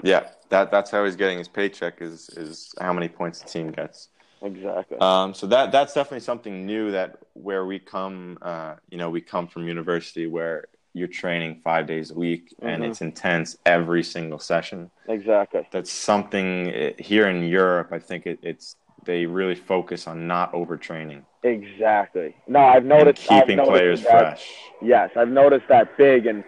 [0.02, 3.70] Yeah, that that's how he's getting his paycheck is is how many points the team
[3.70, 4.08] gets.
[4.42, 4.98] Exactly.
[4.98, 9.20] Um, so that that's definitely something new that where we come, uh, you know, we
[9.20, 12.68] come from university where you're training five days a week mm-hmm.
[12.68, 14.90] and it's intense every single session.
[15.08, 15.66] Exactly.
[15.70, 17.88] That's something eh, here in Europe.
[17.92, 21.22] I think it, it's they really focus on not overtraining.
[21.42, 22.34] Exactly.
[22.46, 24.50] No, I've noticed keeping I've noticed players that, fresh.
[24.80, 26.42] Yes, I've noticed that big and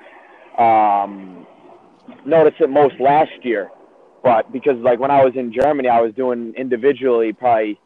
[0.58, 1.46] um,
[2.24, 3.70] noticed it most last year.
[4.22, 7.78] But because like when I was in Germany, I was doing individually probably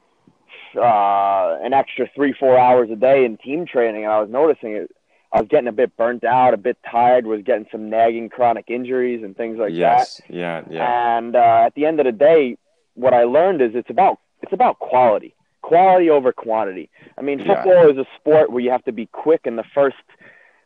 [0.77, 4.73] uh, an extra three four hours a day in team training, and I was noticing
[4.73, 4.91] it
[5.33, 8.65] I was getting a bit burnt out, a bit tired, was getting some nagging chronic
[8.69, 10.35] injuries and things like yes, that.
[10.35, 11.17] yeah, yeah.
[11.19, 12.57] And uh, at the end of the day,
[12.95, 16.91] what I learned is it's about it's about quality, quality over quantity.
[17.17, 17.63] I mean, Yeah.
[17.63, 19.97] football is a sport where you have to be quick in the first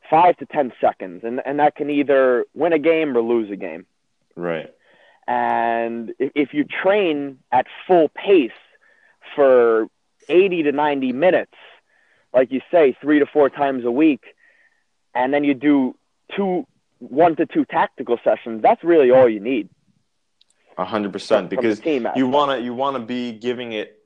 [0.08, 3.56] five to ten seconds, and and that can either win a game or lose a
[3.56, 3.84] game.
[4.34, 4.72] Right.
[5.26, 8.50] And if, if you train at full pace
[9.34, 9.88] for
[10.28, 11.54] 80 to 90 minutes,
[12.32, 14.34] like you say, three to four times a week,
[15.14, 15.96] and then you do
[16.36, 16.66] two,
[16.98, 19.68] one to two tactical sessions, that's really all you need.
[20.76, 21.50] A hundred percent.
[21.50, 23.98] Because you wanna you wanna be giving it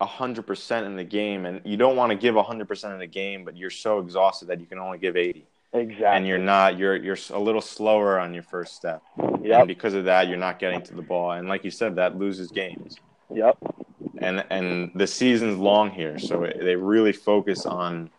[0.00, 2.92] a hundred percent in the game, and you don't want to give a hundred percent
[2.92, 6.04] in the game, but you're so exhausted that you can only give eighty, Exactly.
[6.06, 6.78] and you're not.
[6.78, 9.02] You're you're a little slower on your first step,
[9.42, 9.60] Yep.
[9.60, 12.16] and because of that, you're not getting to the ball, and like you said, that
[12.18, 12.96] loses games.
[13.32, 13.56] Yep.
[14.18, 18.10] and and the season's long here, so it, they really focus on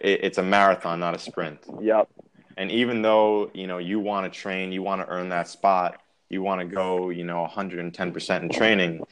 [0.00, 1.60] it, it's a marathon, not a sprint.
[1.80, 2.08] Yep.
[2.56, 6.00] And even though you know you want to train, you want to earn that spot,
[6.28, 9.04] you want to go, you know, 110 percent in training.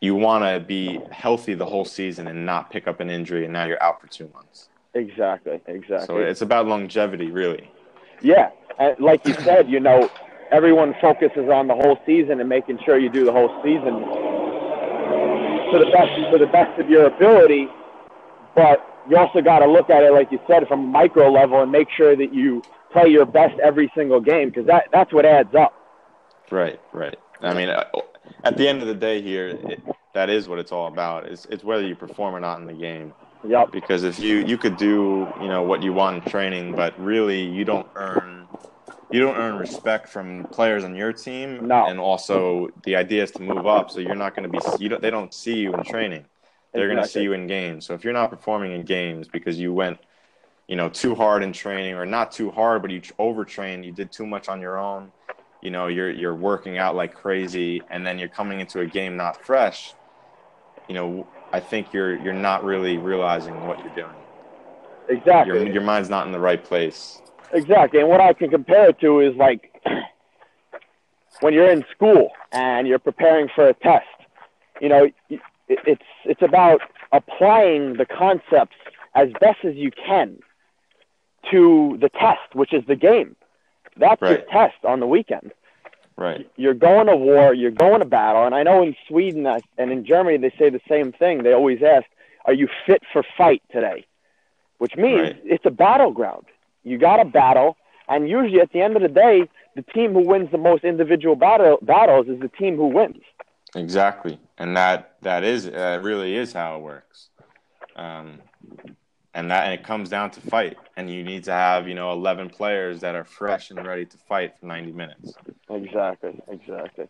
[0.00, 3.52] You want to be healthy the whole season and not pick up an injury, and
[3.52, 4.68] now you're out for two months.
[4.94, 5.60] Exactly.
[5.66, 6.06] Exactly.
[6.06, 7.70] So it's about longevity, really.
[8.22, 10.10] Yeah, and like you said, you know,
[10.50, 13.94] everyone focuses on the whole season and making sure you do the whole season
[15.72, 17.68] to the best to the best of your ability.
[18.54, 21.62] But you also got to look at it, like you said, from a micro level
[21.62, 25.24] and make sure that you play your best every single game because that that's what
[25.24, 25.74] adds up.
[26.50, 27.18] Right, right.
[27.42, 27.84] I mean, uh,
[28.44, 29.82] at the end of the day, here, it,
[30.14, 31.26] that is what it's all about.
[31.26, 33.12] It's it's whether you perform or not in the game.
[33.46, 33.70] Yep.
[33.70, 37.42] because if you you could do you know what you want in training but really
[37.42, 38.48] you don't earn
[39.12, 41.86] you don't earn respect from players on your team No.
[41.86, 44.88] and also the idea is to move up so you're not going to be you
[44.88, 46.24] don't, they don't see you in training
[46.76, 49.58] they're going to see you in games so if you're not performing in games because
[49.58, 49.98] you went
[50.68, 54.10] you know too hard in training or not too hard but you overtrained you did
[54.12, 55.10] too much on your own
[55.62, 59.16] you know you're you're working out like crazy and then you're coming into a game
[59.16, 59.94] not fresh
[60.88, 64.16] you know I think you're you're not really realizing what you're doing.
[65.08, 65.54] Exactly.
[65.54, 67.20] Your your mind's not in the right place.
[67.52, 68.00] Exactly.
[68.00, 69.72] And what I can compare it to is like
[71.40, 74.06] when you're in school and you're preparing for a test.
[74.80, 75.10] You know,
[75.68, 76.80] it- it's it's about
[77.12, 78.76] applying the concepts
[79.14, 80.38] as best as you can
[81.50, 83.36] to the test, which is the game.
[83.96, 85.52] That's your test on the weekend.
[86.16, 86.48] Right.
[86.56, 89.90] You're going to war, you're going to battle, and I know in Sweden uh, and
[89.90, 91.42] in Germany they say the same thing.
[91.42, 92.06] They always ask,
[92.46, 94.06] "Are you fit for fight today?"
[94.78, 95.36] Which means Right.
[95.44, 96.46] it's a battleground.
[96.84, 97.76] You got to battle,
[98.08, 99.44] and usually at the end of the day,
[99.74, 103.22] the team who wins the most individual battle, battles is the team who wins.
[103.74, 104.38] Exactly.
[104.58, 107.28] And that that is uh, really is how it works.
[107.94, 108.40] Um,
[109.36, 112.10] and that and it comes down to fight, and you need to have you know
[112.12, 115.34] 11 players that are fresh and ready to fight for 90 minutes.
[115.68, 117.06] Exactly, exactly.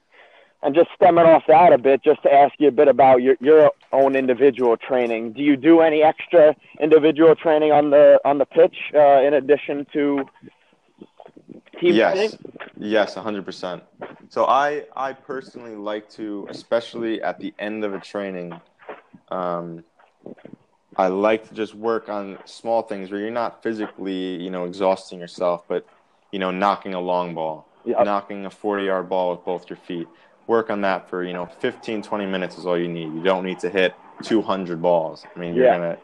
[0.62, 3.36] And just stemming off that a bit, just to ask you a bit about your
[3.40, 5.34] your own individual training.
[5.34, 9.86] Do you do any extra individual training on the on the pitch uh, in addition
[9.92, 10.24] to
[11.80, 12.36] team yes.
[12.78, 13.82] Yes, 100%.
[14.28, 18.60] So I I personally like to, especially at the end of a training,
[19.30, 19.84] um,
[20.96, 25.20] I like to just work on small things where you're not physically, you know, exhausting
[25.20, 25.86] yourself, but
[26.32, 28.04] you know, knocking a long ball, Yep.
[28.04, 30.08] knocking a 40-yard ball with both your feet.
[30.46, 33.12] Work on that for, you know, 15 20 minutes is all you need.
[33.14, 35.24] You don't need to hit 200 balls.
[35.34, 35.78] I mean, you're Yeah.
[35.78, 35.98] going to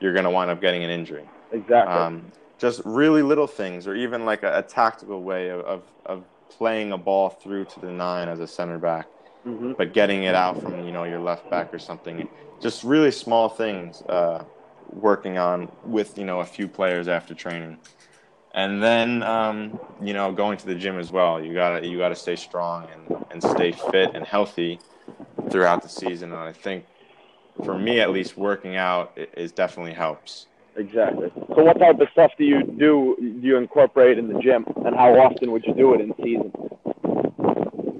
[0.00, 1.92] you're going to wind up getting an injury Exactly.
[1.92, 6.26] um, just really little things, or even like a, a tactical way of, of, of
[6.50, 9.08] playing a ball through to the nine as a center back,
[9.44, 12.28] hmm but getting it out from you know your left back or something.
[12.60, 14.44] Just really small things uh,
[14.86, 17.78] working on with you know a few players after training,
[18.54, 21.42] and then um, you know going to the gym as well.
[21.42, 24.82] You gotta you gotta stay strong and, and stay fit and healthy
[25.50, 26.32] throughout the season.
[26.32, 26.86] And I think
[27.62, 30.48] for me at least, working out is definitely helps.
[30.78, 31.30] Exactly.
[31.34, 33.16] So, what type of stuff do you do?
[33.18, 36.52] Do you incorporate in the gym, and how often would you do it in season?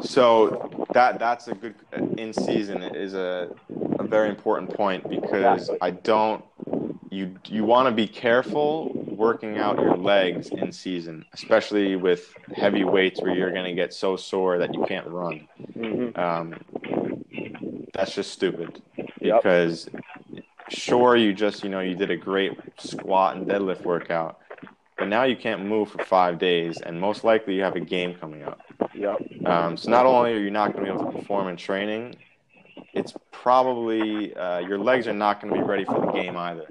[0.01, 1.75] So that that's a good
[2.17, 3.51] in season is a,
[3.99, 5.79] a very important point because Exactly.
[5.81, 6.45] I don't
[7.11, 12.85] you you want to be careful working out your legs in season, especially with heavy
[12.85, 15.49] weights where you're going to get so sore that you can't run.
[15.75, 16.55] hmm Um,
[17.93, 18.81] that's just stupid
[19.21, 19.43] Yep.
[20.69, 24.39] Sure you just you know you did a great squat and deadlift workout,
[24.97, 28.15] but now you can't move for five days and most likely you have a game
[28.15, 28.61] coming up.
[28.95, 29.47] Yep.
[29.47, 32.17] Um, so not only are you not going to be able to perform in training,
[32.93, 36.67] it's probably uh, your legs are not going to be ready for the game either.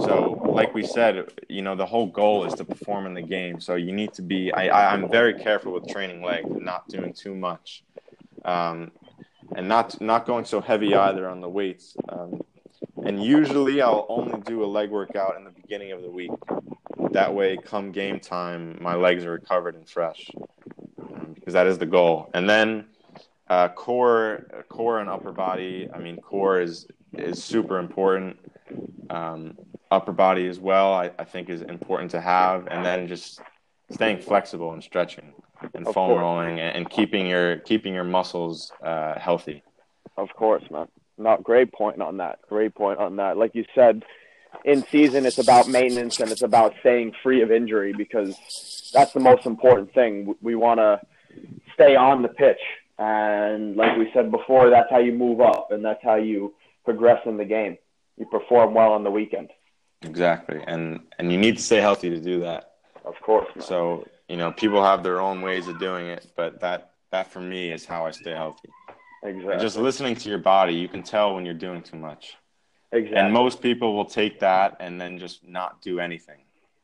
[0.00, 3.60] So, like we said, you know the whole goal is to perform in the game.
[3.60, 4.52] So you need to be.
[4.52, 7.84] I, I, I'm very careful with training legs not doing too much.
[8.44, 8.90] Um,
[9.54, 11.96] and not not going so heavy either on the weights.
[12.08, 12.43] Um,
[13.04, 16.30] and usually, I'll only do a leg workout in the beginning of the week.
[17.12, 20.30] That way, come game time, my legs are recovered and fresh,
[21.00, 22.30] um, because that is the goal.
[22.34, 22.86] And then
[23.48, 25.88] uh, core, core and upper body.
[25.92, 28.38] I mean, core is is super important.
[29.10, 29.56] Um,
[29.90, 32.66] upper body as well, I, I think, is important to have.
[32.68, 33.40] And then just
[33.90, 35.32] staying flexible and stretching
[35.74, 36.20] and of foam course.
[36.20, 39.62] rolling and, and, keeping your keeping your muscles uh, healthy.
[40.16, 40.88] Of course, man.
[41.16, 42.40] Not great point on that.
[42.48, 43.36] Great point on that.
[43.36, 44.04] Like you said,
[44.64, 49.20] in season it's about maintenance and it's about staying free of injury because that's the
[49.20, 50.34] most important thing.
[50.40, 51.00] We want to
[51.74, 52.60] stay on the pitch,
[52.98, 56.54] and like we said before, that's how you move up and that's how you
[56.84, 57.78] progress in the game.
[58.16, 59.50] You perform well on the weekend.
[60.02, 62.74] Exactly, and and you need to stay healthy to do that.
[63.04, 63.48] Of course.
[63.54, 63.64] Man.
[63.64, 67.40] So you know, people have their own ways of doing it, but that that for
[67.40, 68.68] me is how I stay healthy.
[69.24, 69.52] Exactly.
[69.52, 72.36] And just listening to your body, you can tell when you're doing too much.
[72.92, 73.18] Exactly.
[73.18, 76.40] And most people will take that and then just not do anything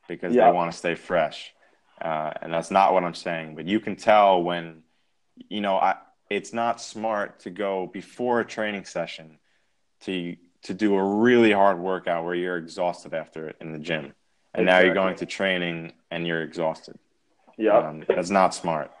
[0.07, 1.53] because they want to stay fresh.
[2.01, 3.55] Uh, and that's not what I'm saying.
[3.55, 4.81] But you can tell when,
[5.49, 5.97] you know, I,
[6.29, 9.37] it's not smart to go before a training session
[10.01, 14.13] to to do a really hard workout where you're exhausted after it in the gym,
[14.53, 14.65] and exactly.
[14.65, 16.97] now you're going to training and you're exhausted.
[17.57, 18.91] Yeah, um, that's not smart.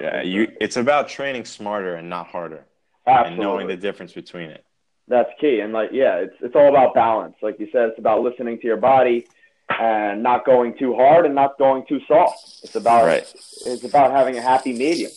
[0.00, 0.52] Yeah, you.
[0.60, 2.66] It's about training smarter and not harder,
[3.06, 3.32] Absolutely.
[3.32, 4.64] and knowing the difference between it.
[5.08, 7.34] That's key, and like yeah, it's it's all about balance.
[7.42, 9.26] Like you said, it's about listening to your body
[9.68, 12.60] and not going too hard and not going too soft.
[12.62, 13.22] It's about right.
[13.66, 15.10] it's about having a happy medium.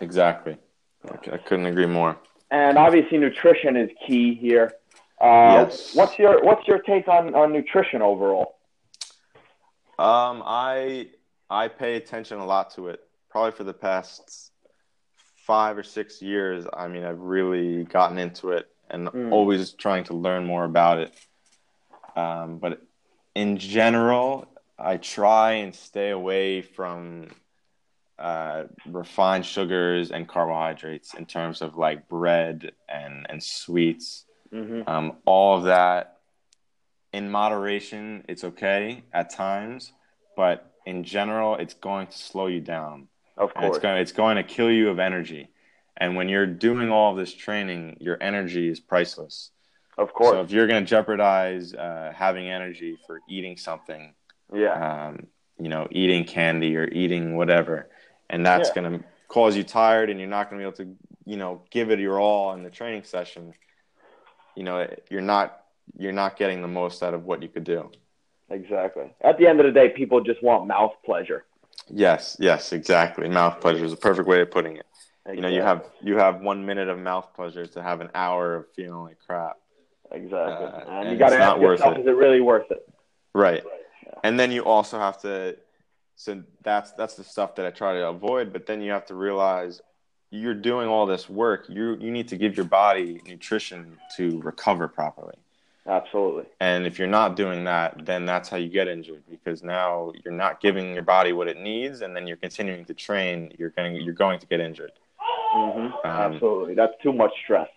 [0.00, 0.58] Exactly.
[1.32, 2.16] I couldn't agree more.
[2.50, 4.72] And obviously, nutrition is key here.
[5.20, 5.94] Uh, yes.
[5.94, 8.56] What's your What's your take on, on nutrition overall?
[9.98, 11.08] Um, I
[11.48, 13.00] I pay attention a lot to it.
[13.30, 14.50] Probably for the past
[15.46, 16.66] five or six years.
[16.72, 19.32] I mean, I've really gotten into it and mm.
[19.32, 21.14] always trying to learn more about it.
[22.16, 22.82] Um, but
[23.34, 24.46] in general,
[24.78, 27.28] I try and stay away from
[28.18, 34.24] uh, refined sugars and carbohydrates in terms of like bread and and sweets.
[34.52, 34.88] Mm-hmm.
[34.88, 36.18] Um, all of that
[37.12, 39.92] in moderation, it's okay at times,
[40.36, 43.08] but in general, it's going to slow you down.
[43.36, 45.50] Of course, it's going it's going to kill you of energy.
[45.96, 49.50] And when you're doing all of this training, your energy is priceless.
[49.96, 50.32] Of course.
[50.32, 54.14] So if you're going to jeopardize uh, having energy for eating something,
[54.52, 55.26] yeah, um,
[55.58, 57.88] you know, eating candy or eating whatever,
[58.28, 58.82] and that's yeah.
[58.82, 61.62] going to cause you tired and you're not going to be able to you know
[61.70, 63.52] give it your all in the training session
[64.54, 65.62] you know you're not
[65.98, 67.90] you're not getting the most out of what you could do
[68.50, 71.44] exactly at the end of the day people just want mouth pleasure
[71.88, 74.86] yes yes exactly mouth pleasure is a perfect way of putting it
[75.24, 75.36] exactly.
[75.36, 78.54] you know you have you have one minute of mouth pleasure to have an hour
[78.54, 79.56] of feeling like crap
[80.12, 82.88] exactly uh, and, and, you got to ask yourself is it really worth it
[83.34, 83.72] right, right.
[84.04, 84.12] Yeah.
[84.24, 85.56] and then you also have to
[86.16, 88.52] so that's that's the stuff that I try to avoid.
[88.52, 89.80] But then you have to realize
[90.30, 91.66] you're doing all this work.
[91.68, 95.36] You you need to give your body nutrition to recover properly.
[95.88, 96.44] Absolutely.
[96.60, 100.34] And if you're not doing that, then that's how you get injured because now you're
[100.34, 103.52] not giving your body what it needs, and then you're continuing to train.
[103.58, 104.92] You're going you're going to get injured.
[105.54, 105.86] Mm-hmm.
[105.86, 107.68] Um, Absolutely, that's too much stress.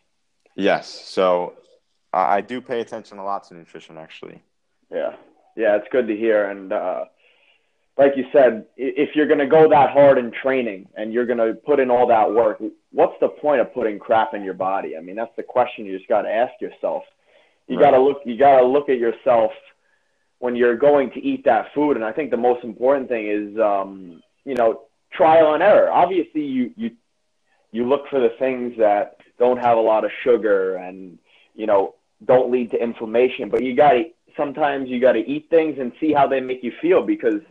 [0.56, 0.88] Yes.
[0.90, 1.54] So
[2.12, 4.42] I, I do pay attention a lot to nutrition, actually.
[4.92, 5.16] Yeah,
[5.56, 6.74] yeah, it's good to hear, and.
[6.74, 7.06] uh
[7.98, 11.38] like you said, if you're going to go that hard in training and you're going
[11.38, 14.96] to put in all that work, what's the point of putting crap in your body?
[14.96, 17.04] I mean, that's the question you just got to ask yourself.
[17.70, 17.86] You right.
[17.86, 18.22] got to look.
[18.26, 19.52] You got to look at yourself
[20.40, 21.96] when you're going to eat that food.
[21.96, 24.82] And I think the most important thing is, um, you know,
[25.14, 25.92] trial and error.
[25.92, 26.92] Obviously, you you
[27.72, 31.20] you look for the things that don't have a lot of sugar and
[31.56, 31.94] you know
[32.26, 33.50] don't lead to inflammation.
[33.50, 34.06] But you got to
[34.36, 37.42] sometimes you got to eat things and see how they make you feel because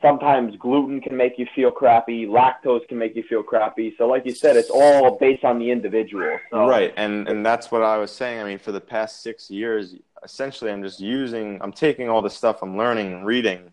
[0.00, 3.94] sometimes gluten can make you feel crappy, lactose can make you feel crappy.
[3.98, 6.38] So, like you said, it's all based on the individual.
[6.50, 6.66] So.
[6.66, 8.40] Right, and and that's what I was saying.
[8.40, 12.30] I mean, for the past six years, essentially, I'm just using, I'm taking all the
[12.30, 13.70] stuff I'm learning and reading,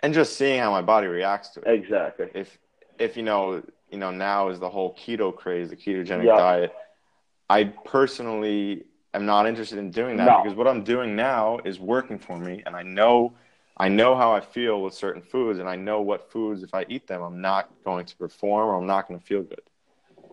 [0.00, 1.68] and just seeing how my body reacts to it.
[1.68, 2.28] Exactly.
[2.34, 2.58] If
[2.98, 6.36] if you know, you know, now is the whole keto craze, the ketogenic yep.
[6.36, 6.74] diet.
[7.50, 10.42] I personally am not interested in doing that no.
[10.42, 13.34] because what I'm doing now is working for me, and I know
[13.76, 16.86] I know how I feel with certain foods, and I know what foods, if I
[16.88, 19.62] eat them, I'm not going to perform or I'm not going to feel good.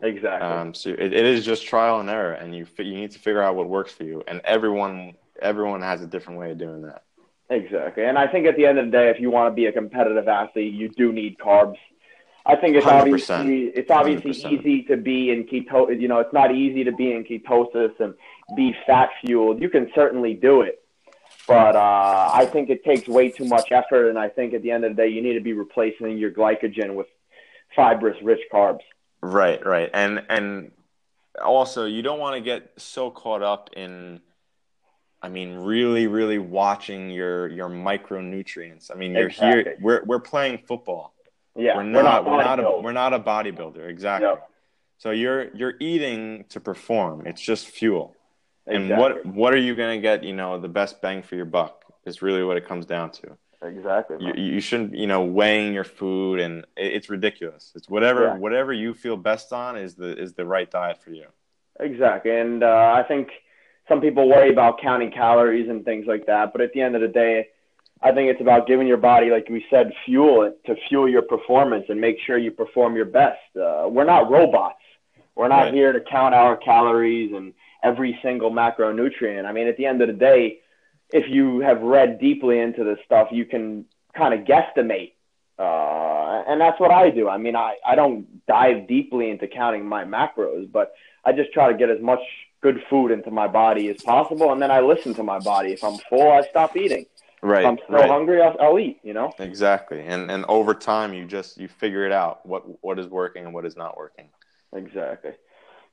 [0.03, 0.47] Exactly.
[0.47, 3.41] Um, so it, it is just trial and error, and you you need to figure
[3.41, 4.23] out what works for you.
[4.27, 7.03] And everyone everyone has a different way of doing that.
[7.49, 8.05] Exactly.
[8.05, 9.71] And I think at the end of the day, if you want to be a
[9.71, 11.77] competitive athlete, you do need carbs.
[12.45, 13.01] I think it's 100%.
[13.01, 14.59] obviously it's obviously 100%.
[14.59, 15.99] easy to be in keto.
[15.99, 18.15] You know, it's not easy to be in ketosis and
[18.55, 19.61] be fat fueled.
[19.61, 20.80] You can certainly do it,
[21.51, 24.09] but uh, I think it takes way too much effort.
[24.09, 26.31] And I think at the end of the day, you need to be replacing your
[26.31, 27.07] glycogen with
[27.75, 28.81] fibrous, rich carbs.
[29.21, 29.89] Right, right.
[29.93, 30.71] And and
[31.43, 34.21] also you don't want to get so caught up in
[35.21, 38.91] I mean really really watching your your micronutrients.
[38.91, 41.13] I mean, you're here we're we're playing football.
[41.55, 44.29] Yeah, we're not we're not a, we're not a bodybuilder, exactly.
[44.29, 44.47] Yep.
[44.97, 47.27] So you're you're eating to perform.
[47.27, 48.15] It's just fuel.
[48.67, 48.97] And Exactly.
[49.01, 51.83] what what are you going to get, you know, the best bang for your buck
[52.05, 53.37] is really what it comes down to.
[53.63, 54.17] Exactly.
[54.19, 57.71] You, you shouldn't, you know, weighing your food, and it- it's ridiculous.
[57.75, 58.37] It's whatever Yeah.
[58.37, 61.27] whatever you feel best on is the is the right diet for you.
[61.79, 62.35] Exactly.
[62.35, 63.29] And uh, I think
[63.87, 66.51] some people worry about counting calories and things like that.
[66.53, 67.49] But at the end of the day,
[68.01, 71.21] I think it's about giving your body, like we said, fuel it to fuel your
[71.23, 73.39] performance and make sure you perform your best.
[73.55, 74.77] Uh, we're not robots.
[75.35, 75.73] We're not Right.
[75.73, 77.53] here to count our calories and
[77.83, 79.45] every single macronutrient.
[79.45, 80.59] I mean, at the end of the day,
[81.11, 85.13] if you have read deeply into this stuff, you can kind of guesstimate.
[85.59, 87.29] Uh, and that's what I do.
[87.29, 91.71] I mean, I, I don't dive deeply into counting my macros, but I just try
[91.71, 92.21] to get as much
[92.61, 95.73] good food into my body as possible, and then I listen to my body.
[95.73, 97.05] If I'm full, I stop eating.
[97.41, 97.61] Right.
[97.61, 98.09] If I'm still right.
[98.09, 98.99] hungry, I'll, I'll eat.
[99.03, 99.33] You know.
[99.39, 100.01] Exactly.
[100.01, 103.53] And and over time you just you figure it out what what is working and
[103.53, 104.29] what is not working.
[104.73, 105.31] Exactly.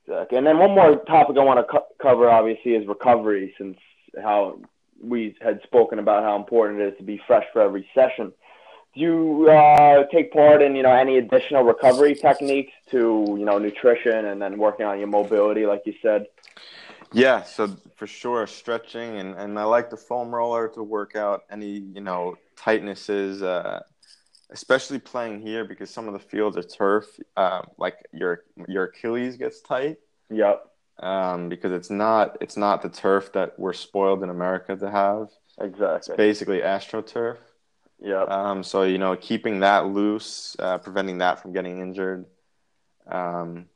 [0.08, 0.38] Exactly.
[0.38, 3.76] And then one more topic I want to co- cover, obviously, is recovery, since
[4.22, 4.58] how
[5.02, 8.32] we had spoken about how important it is to be fresh for every session.
[8.94, 13.58] Do you uh, take part in, you know, any additional recovery techniques to, you know,
[13.58, 16.26] nutrition and then working on your mobility, like you said?
[17.12, 21.44] Yeah, so for sure stretching and and I like the foam roller to work out
[21.50, 23.80] any, you know, tightnesses uh
[24.50, 27.04] especially playing here because some of the fields are turf
[27.36, 29.98] um like your your Achilles gets tight.
[30.30, 30.64] Yep.
[31.00, 35.28] Um, because it's not it's not the turf that we're spoiled in America to have.
[35.46, 36.16] It's Exactly.
[36.16, 37.36] basically astroturf.
[38.00, 38.28] Yep.
[38.30, 42.26] Um, so you know, keeping that loose, uh, preventing that from getting injured.
[43.06, 43.66] Um,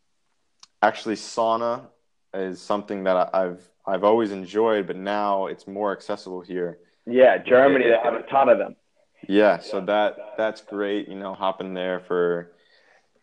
[0.83, 1.87] actually, sauna
[2.35, 6.79] is something that I- I've I've always enjoyed, but now it's more accessible here.
[7.05, 8.77] Yeah, Germany, they have a ton of them.
[9.29, 11.09] Yeah, so that that's great.
[11.09, 12.53] You know, hop in there for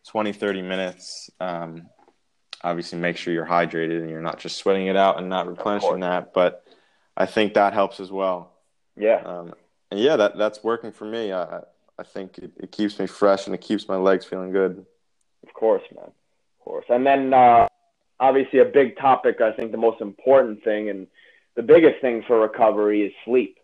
[0.08, 1.30] 20, 30 minutes.
[1.40, 1.88] Um,
[2.62, 6.00] obviously, make sure you're hydrated and you're not just sweating it out and not replenishing
[6.00, 6.32] that.
[6.32, 6.64] But
[7.16, 8.52] I think that helps as well.
[8.96, 9.22] Yeah.
[9.24, 9.52] Um,
[9.90, 11.32] and yeah, that that's working for me.
[11.32, 11.62] I I-
[12.02, 14.86] think it, it keeps me fresh and it keeps my legs feeling good.
[15.46, 16.06] Of course, man.
[16.06, 16.86] Of course.
[16.88, 17.68] And then uh,
[18.18, 21.06] obviously a big topic, I think the most important thing and
[21.56, 23.58] the biggest thing for recovery is sleep.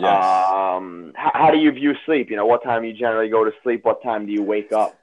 [0.00, 0.48] Yes.
[0.50, 2.30] Um, how, how do you view sleep?
[2.30, 3.84] You know, what time you generally go to sleep?
[3.84, 4.98] What time do you wake up?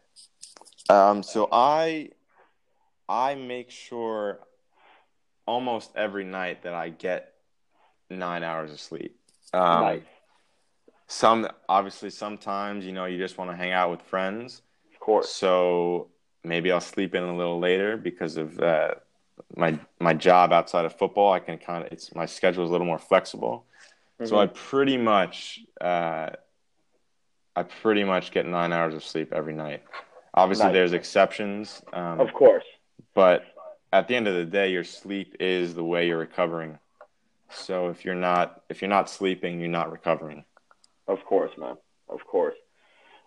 [0.90, 2.10] Um, so I
[3.10, 4.40] I make sure
[5.46, 7.34] almost every night that I get
[8.10, 9.18] nine hours of sleep.
[9.54, 10.02] Um, nice.
[11.08, 14.62] Some obviously sometimes you know you just want to hang out with friends,
[14.94, 15.30] Of course.
[15.30, 16.10] so
[16.44, 18.96] maybe I'll sleep in a little later because of uh,
[19.56, 21.32] my my job outside of football.
[21.32, 23.66] I can kind of it's my schedule is a little more flexible,
[24.26, 26.30] so I pretty much uh,
[27.56, 29.84] I pretty much get nine hours of sleep every night.
[30.34, 30.74] Obviously, Nice.
[30.74, 32.64] there's exceptions, um, Of course.
[33.16, 33.44] but
[33.92, 36.78] at the end of the day, your sleep is the way you're recovering.
[37.50, 40.44] So if you're not if you're not sleeping, you're not recovering.
[41.08, 41.78] Of course, man.
[42.10, 42.56] Of course.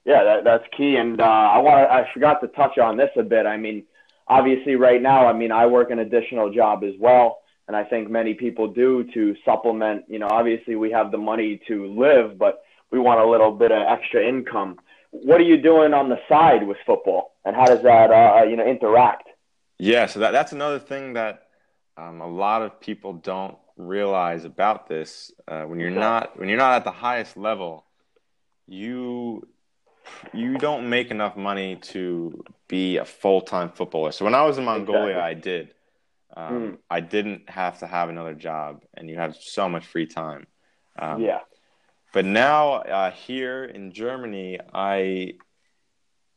[0.04, 0.96] Yeah, that, that's key.
[0.96, 3.46] And uh, I want I forgot to touch on this a bit.
[3.46, 3.84] I mean,
[4.28, 7.39] obviously, right now, I mean, I work an additional job as well,
[7.70, 10.04] and I think many people do to supplement.
[10.08, 13.70] You know, obviously, we have the money to live, but we want a little bit
[13.70, 14.80] of extra income.
[15.12, 18.56] What are you doing on the side with football, and how does that uh, you
[18.56, 19.28] know interact?
[19.78, 21.46] Yeah, so that, that's another thing that
[21.96, 25.30] um, a lot of people don't realize about this.
[25.46, 27.84] Uh, when you're not when you're not at the highest level,
[28.66, 29.46] you
[30.34, 34.10] you don't make enough money to be a full time footballer.
[34.10, 35.22] So when I was in Mongolia, Exactly.
[35.22, 35.74] I did.
[36.36, 36.78] Um, Mm.
[36.90, 40.46] I didn't have to have another job, and you have so much free time.
[40.98, 41.40] Um, yeah,
[42.12, 45.34] but now uh, here in Germany, I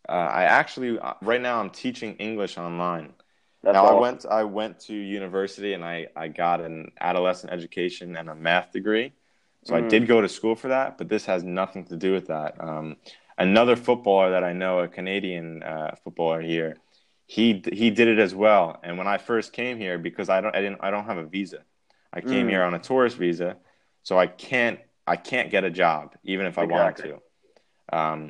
[0.07, 3.13] uh, I actually uh, right now I'm teaching English online.
[3.63, 8.15] that's now I went I went to university and I, I got an adolescent education
[8.17, 9.13] and a math degree.
[9.63, 9.89] So I Mm.
[9.89, 12.55] did go to school for that, but this has nothing to do with that.
[12.59, 12.97] Um,
[13.37, 16.77] another footballer that I know, a Canadian uh, footballer here,
[17.35, 17.45] he
[17.81, 18.65] he did it as well.
[18.85, 21.27] And when I first came here, because I don't I didn't I don't have a
[21.35, 21.61] visa,
[22.17, 22.51] I came Mm.
[22.53, 23.49] here on a tourist visa,
[24.07, 24.79] so I can't
[25.13, 27.11] I can't get a job even if I wanted Exactly.
[27.11, 27.97] to.
[27.99, 28.21] Um,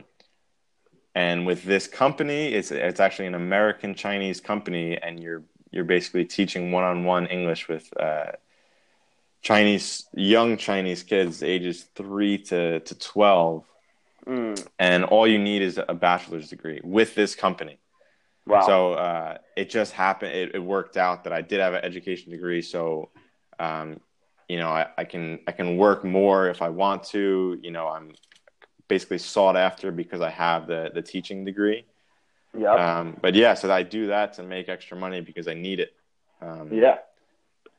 [1.15, 5.43] And with this company, it's it's actually an American Chinese company, and you're
[5.73, 8.31] you're basically teaching one on one English with uh,
[9.41, 9.87] Chinese
[10.33, 13.63] young Chinese kids, ages three to to twelve,
[14.25, 14.55] mm.
[14.79, 17.77] and all you need is a bachelor's degree with this company.
[18.45, 18.65] Wow!
[18.65, 20.33] So uh, it just happened.
[20.33, 23.09] It, it, worked out that I did have an education degree, so
[23.59, 23.99] um,
[24.49, 27.57] you know I, I can I can work more if I want to.
[27.61, 28.13] You know I'm
[28.87, 31.85] basically sought after because I have the the teaching degree.
[32.57, 32.73] Yeah.
[32.73, 35.93] Um, but yeah, so I do that to make extra money because I need it.
[36.41, 36.97] Um, yeah.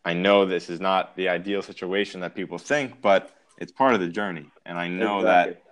[0.05, 4.01] I know this is not the ideal situation that people think, but it's part of
[4.01, 5.55] the journey, and I know exactly.
[5.55, 5.64] that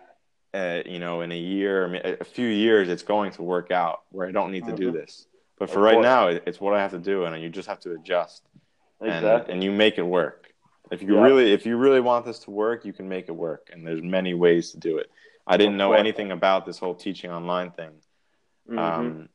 [0.54, 4.26] uh, you know in a year, a few years, it's going to work out where
[4.26, 4.76] I don't need to mm-hmm.
[4.76, 5.26] do this.
[5.58, 7.92] But for right now, it's what I have to do, and you just have to
[7.92, 8.42] adjust,
[9.00, 9.28] exactly.
[9.28, 10.52] and, and you make it work.
[10.90, 13.70] If you really, if you really want this to work, you can make it work,
[13.72, 15.10] and there's many ways to do it.
[15.46, 17.90] I didn't know anything about this whole teaching online thing.
[18.68, 18.78] Mm-hmm.
[18.78, 19.28] Um,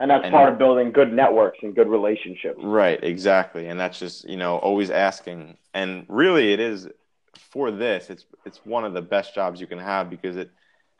[0.00, 2.58] and that's and, part of building good networks and good relationships.
[2.62, 3.68] Right, exactly.
[3.68, 5.56] And that's just, you know, always asking.
[5.74, 6.88] And really it is
[7.36, 10.50] for this, it's it's one of the best jobs you can have because it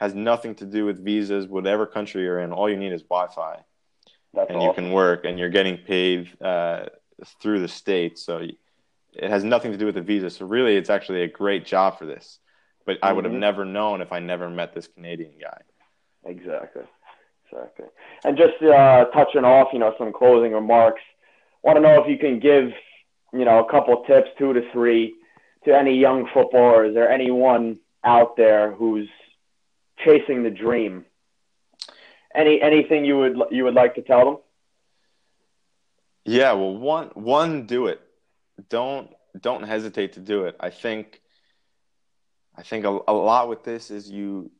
[0.02, 2.52] has nothing to do with visas, whatever country you're in.
[2.52, 3.60] All you need is Wi-Fi,
[4.34, 4.68] that's and awesome.
[4.68, 6.86] you can work, and you're getting paid uh,
[7.40, 8.18] through the state.
[8.18, 8.46] So
[9.14, 10.30] it has nothing to do with the visa.
[10.30, 12.38] So really, it's actually a great job for this
[12.86, 13.40] but I would have mm-hmm.
[13.40, 15.60] never known if I never met this Canadian guy.
[16.24, 16.82] Exactly,
[17.50, 17.86] exactly.
[18.24, 21.00] And just uh, touching off, you know, some closing remarks.
[21.62, 22.72] Want to know if you can give,
[23.32, 25.14] you know, a couple tips, two to three,
[25.64, 29.08] to any young footballers or anyone out there who's
[30.04, 31.04] chasing the dream.
[32.34, 34.36] Any anything you would you would like to tell them?
[36.24, 38.00] Yeah, well, one one do it.
[38.68, 40.56] Don't don't hesitate to do it.
[40.60, 41.20] I think
[42.56, 44.50] I think a, a lot with this is you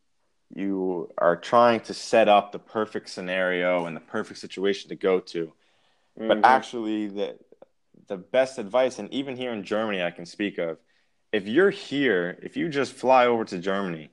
[0.55, 5.21] you are trying to set up the perfect scenario and the perfect situation to go
[5.21, 5.53] to.
[6.19, 6.29] Mm-hmm.
[6.29, 7.39] But actually the
[8.09, 10.79] the best advice and even here in Germany I can speak of
[11.33, 14.11] if you're here, if you just fly over to Germany,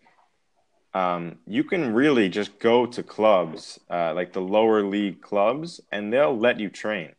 [0.93, 6.11] um, you can really just go to clubs, uh, like the lower league clubs, and
[6.11, 7.13] they'll let you train.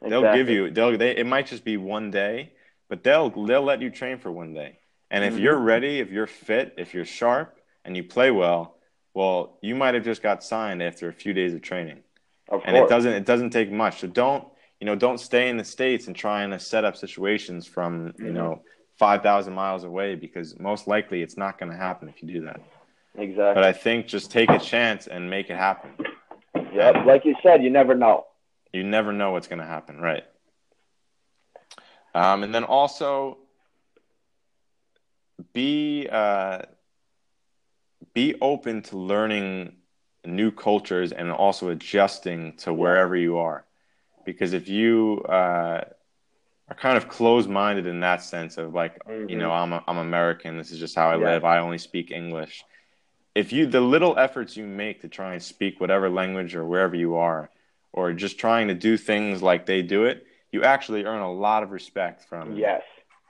[0.00, 0.10] Exactly.
[0.10, 2.52] They'll give you they'll they it might just be one day,
[2.88, 4.78] but they'll they'll let you train for one day.
[5.10, 5.42] And if mm-hmm.
[5.42, 8.76] you're ready, if you're fit, if you're sharp, and you play well,
[9.14, 12.02] well, you might have just got signed after a few days of training.
[12.48, 14.00] Of and it doesn't it doesn't take much.
[14.00, 14.46] So don't
[14.80, 18.26] you know don't stay in the states and trying to set up situations from you
[18.26, 18.34] mm-hmm.
[18.34, 18.62] know
[18.98, 22.44] five thousand miles away because most likely it's not going to happen if you do
[22.44, 22.60] that.
[23.18, 23.54] Exactly.
[23.54, 25.92] But I think just take a chance and make it happen.
[26.72, 28.26] Yeah, like you said, you never know.
[28.72, 30.24] You never know what's going to happen, right?
[32.14, 33.38] Um, and then also
[35.52, 36.62] be uh,
[38.14, 39.76] be open to learning
[40.24, 43.64] new cultures and also adjusting to wherever you are
[44.24, 45.84] because if you uh,
[46.68, 49.28] are kind of closed-minded in that sense of like mm-hmm.
[49.28, 51.26] you know I'm a, I'm American this is just how I yeah.
[51.26, 52.64] live I only speak English
[53.36, 56.96] if you the little efforts you make to try and speak whatever language or wherever
[56.96, 57.50] you are
[57.92, 61.62] or just trying to do things like they do it you actually earn a lot
[61.62, 62.82] of respect from yes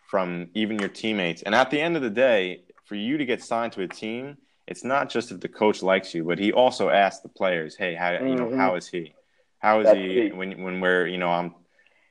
[0.07, 1.43] from even your teammates.
[1.43, 4.39] And at the end of the day, for you to get signed to a team,
[4.67, 7.95] it's not just if the coach likes you, but he also asks the players, "Hey,
[7.95, 8.29] how mm-hmm.
[8.29, 8.59] you know mm-hmm.
[8.59, 9.15] how is he?
[9.59, 11.55] How is That's he when when we're you know I'm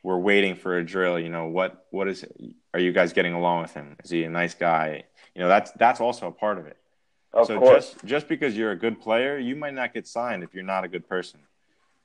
[0.03, 1.19] we're waiting for a drill?
[1.19, 2.25] You know what what is
[2.73, 3.95] are you guys getting along with him?
[4.03, 5.03] Is he a nice guy?
[5.33, 6.77] You know that's that's also a part of it.
[7.35, 7.91] Of so course.
[7.91, 10.85] just just because you're a good player, you might not get signed if you're not
[10.85, 11.41] a good person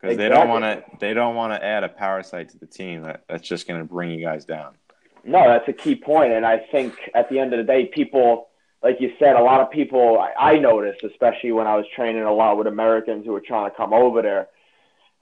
[0.00, 0.28] because exactly.
[0.28, 3.22] they don't want to they don't want to add a parasite to the team that,
[3.28, 4.74] that's just going to bring you guys down.
[5.22, 8.48] No, that's a key point, and I think at the end of the day, people,
[8.82, 12.22] like you said, a lot of people I, I noticed, especially when I was training
[12.22, 14.48] a lot with Americans who were trying to come over there.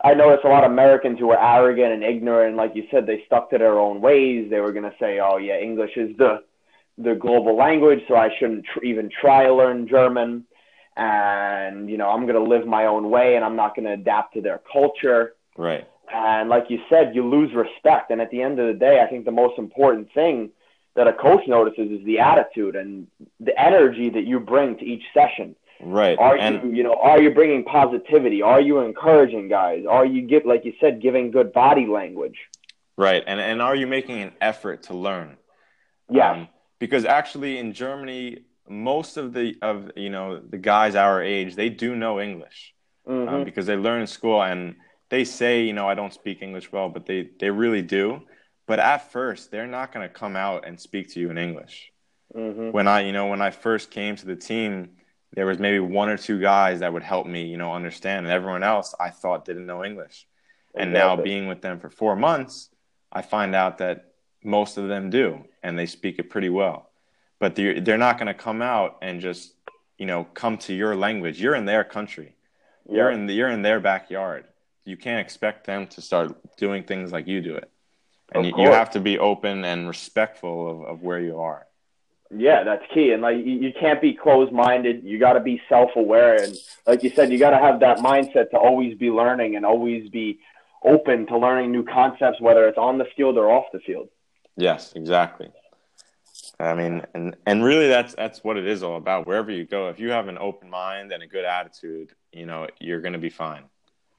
[0.02, 2.54] I noticed a lot of Americans who were arrogant and ignorant.
[2.54, 4.48] Like you said, they stuck to their own ways.
[4.48, 6.44] They were going to say, "Oh yeah, English is the
[6.99, 10.44] the global language, so I shouldn't tr- even try to learn German."
[10.96, 13.92] And you know, I'm going to live my own way, and I'm not going to
[13.92, 15.34] adapt to their culture.
[15.57, 15.86] Right.
[16.12, 18.11] And like you said, you lose respect.
[18.11, 20.51] And at the end of the day, I think the most important thing
[20.94, 23.07] that a coach notices is the attitude and
[23.38, 25.55] the energy that you bring to each session.
[25.80, 26.18] Right.
[26.18, 28.42] Are and, you, you know, are you bringing positivity?
[28.42, 29.84] Are you encouraging guys?
[29.88, 32.36] Are you give, like you said, giving good body language?
[32.96, 33.22] Right.
[33.24, 35.36] And and are you making an effort to learn?
[36.11, 36.32] Yeah.
[36.32, 36.49] Um,
[36.79, 41.68] because actually, in Germany, most of the of you know the guys our age, they
[41.68, 42.74] do know English
[43.07, 43.35] um, mm-hmm.
[43.35, 44.76] um, because they learn in school and
[45.11, 48.22] they say, you know, I don't speak English well, but they they really do.
[48.66, 51.91] But at first, they're not going to come out and speak to you in English.
[52.37, 52.70] Mm-hmm.
[52.72, 54.91] When I, you know, when I first came to the team,
[55.33, 58.33] there was maybe one or two guys that would help me, you know, understand, and
[58.33, 60.26] everyone else I thought didn't know English.
[60.74, 62.68] And now being with them for four months,
[63.11, 64.12] I find out that
[64.43, 66.91] most of them do, and they speak it pretty well.
[67.39, 69.55] But they're, they're not going to come out and just,
[69.97, 71.41] you know, come to your language.
[71.41, 72.34] You're in their country.
[72.86, 72.97] Yeah.
[72.97, 74.45] You're in the, you're in their backyard.
[74.84, 77.70] You can't expect them to start doing things like you do it.
[78.32, 81.66] And you, you, have to be open and respectful of, of where you are.
[82.30, 83.12] Yeah, that's key.
[83.12, 85.03] And like you, you can't be closed minded.
[85.03, 86.43] You got to be self aware.
[86.43, 86.55] And
[86.86, 90.11] like you said, you got to have that mindset to always be learning and always
[90.11, 90.41] be
[90.84, 94.09] open to learning new concepts, whether it's on the field or off the field.
[94.59, 95.50] Yes, exactly.
[96.61, 99.26] I mean, and and really, that's that's what it is all about.
[99.26, 102.66] Wherever you go, if you have an open mind and a good attitude, you know,
[102.80, 103.64] you're going to be fine.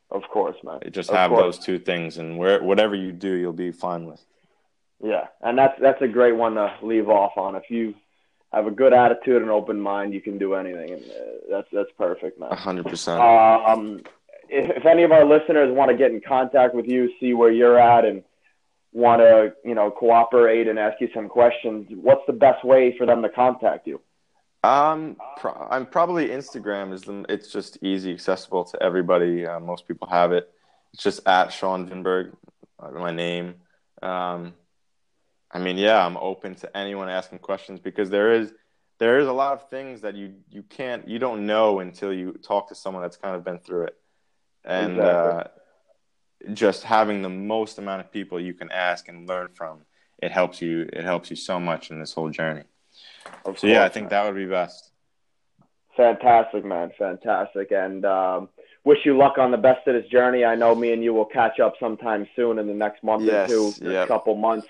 [0.10, 0.80] Of course, man.
[0.92, 1.58] just of have course.
[1.58, 4.24] those two things, and where whatever you do, you'll be fine with.
[5.04, 7.56] Yeah, and that's that's a great one to leave off on.
[7.56, 7.94] If you
[8.54, 11.16] have a good attitude and open mind, you can do anything, and uh,
[11.50, 12.52] that's that's perfect, man.
[12.52, 13.22] hundred percent.
[13.22, 14.02] Um,
[14.48, 17.52] if, if any of our listeners want to get in contact with you, see where
[17.52, 18.24] you're at, and
[18.92, 23.06] want to you know cooperate and ask you some questions, what's the best way for
[23.06, 24.02] them to contact you?
[24.64, 27.26] Um, pro- I'm probably Instagram is the.
[27.30, 29.46] It's just easy, accessible to everybody.
[29.46, 30.50] Uh, most people have it.
[30.94, 32.36] It's just at Sean Vinberg,
[32.80, 33.56] uh, my name.
[34.02, 34.54] Um,
[35.52, 38.54] I mean, yeah, I'm open to anyone asking questions because there is
[39.00, 42.34] there is a lot of things that you you can't you don't know until you
[42.34, 43.98] talk to someone that's kind of been through it,
[44.66, 45.10] and exactly.
[45.10, 45.44] uh,
[46.54, 49.80] just having the most amount of people you can ask and learn from
[50.22, 52.64] it helps you it helps you so much in this whole journey.
[53.46, 54.10] Of so yeah, I think man.
[54.10, 54.92] that would be best.
[55.96, 58.50] Fantastic, man, fantastic, and um,
[58.84, 60.46] wish you luck on the best of this journey.
[60.46, 63.52] I know me and you will catch up sometime soon in the next month yes,
[63.52, 64.08] or two, yep.
[64.08, 64.68] couple months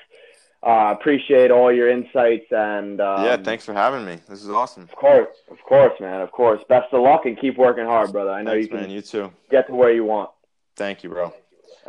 [0.62, 4.20] uh, appreciate all your insights and um, yeah, thanks for having me.
[4.28, 4.84] This is awesome.
[4.84, 6.22] Of course, of course, man.
[6.22, 6.62] Of course.
[6.68, 8.32] Best of luck and keep working hard, brother.
[8.32, 8.82] I know thanks, you can.
[8.82, 9.32] Man, you too.
[9.50, 10.32] Get to where you want.
[10.76, 11.34] Thank you, bro.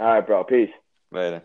[0.00, 0.42] All right, bro.
[0.44, 0.70] Peace.
[1.12, 1.42] Later.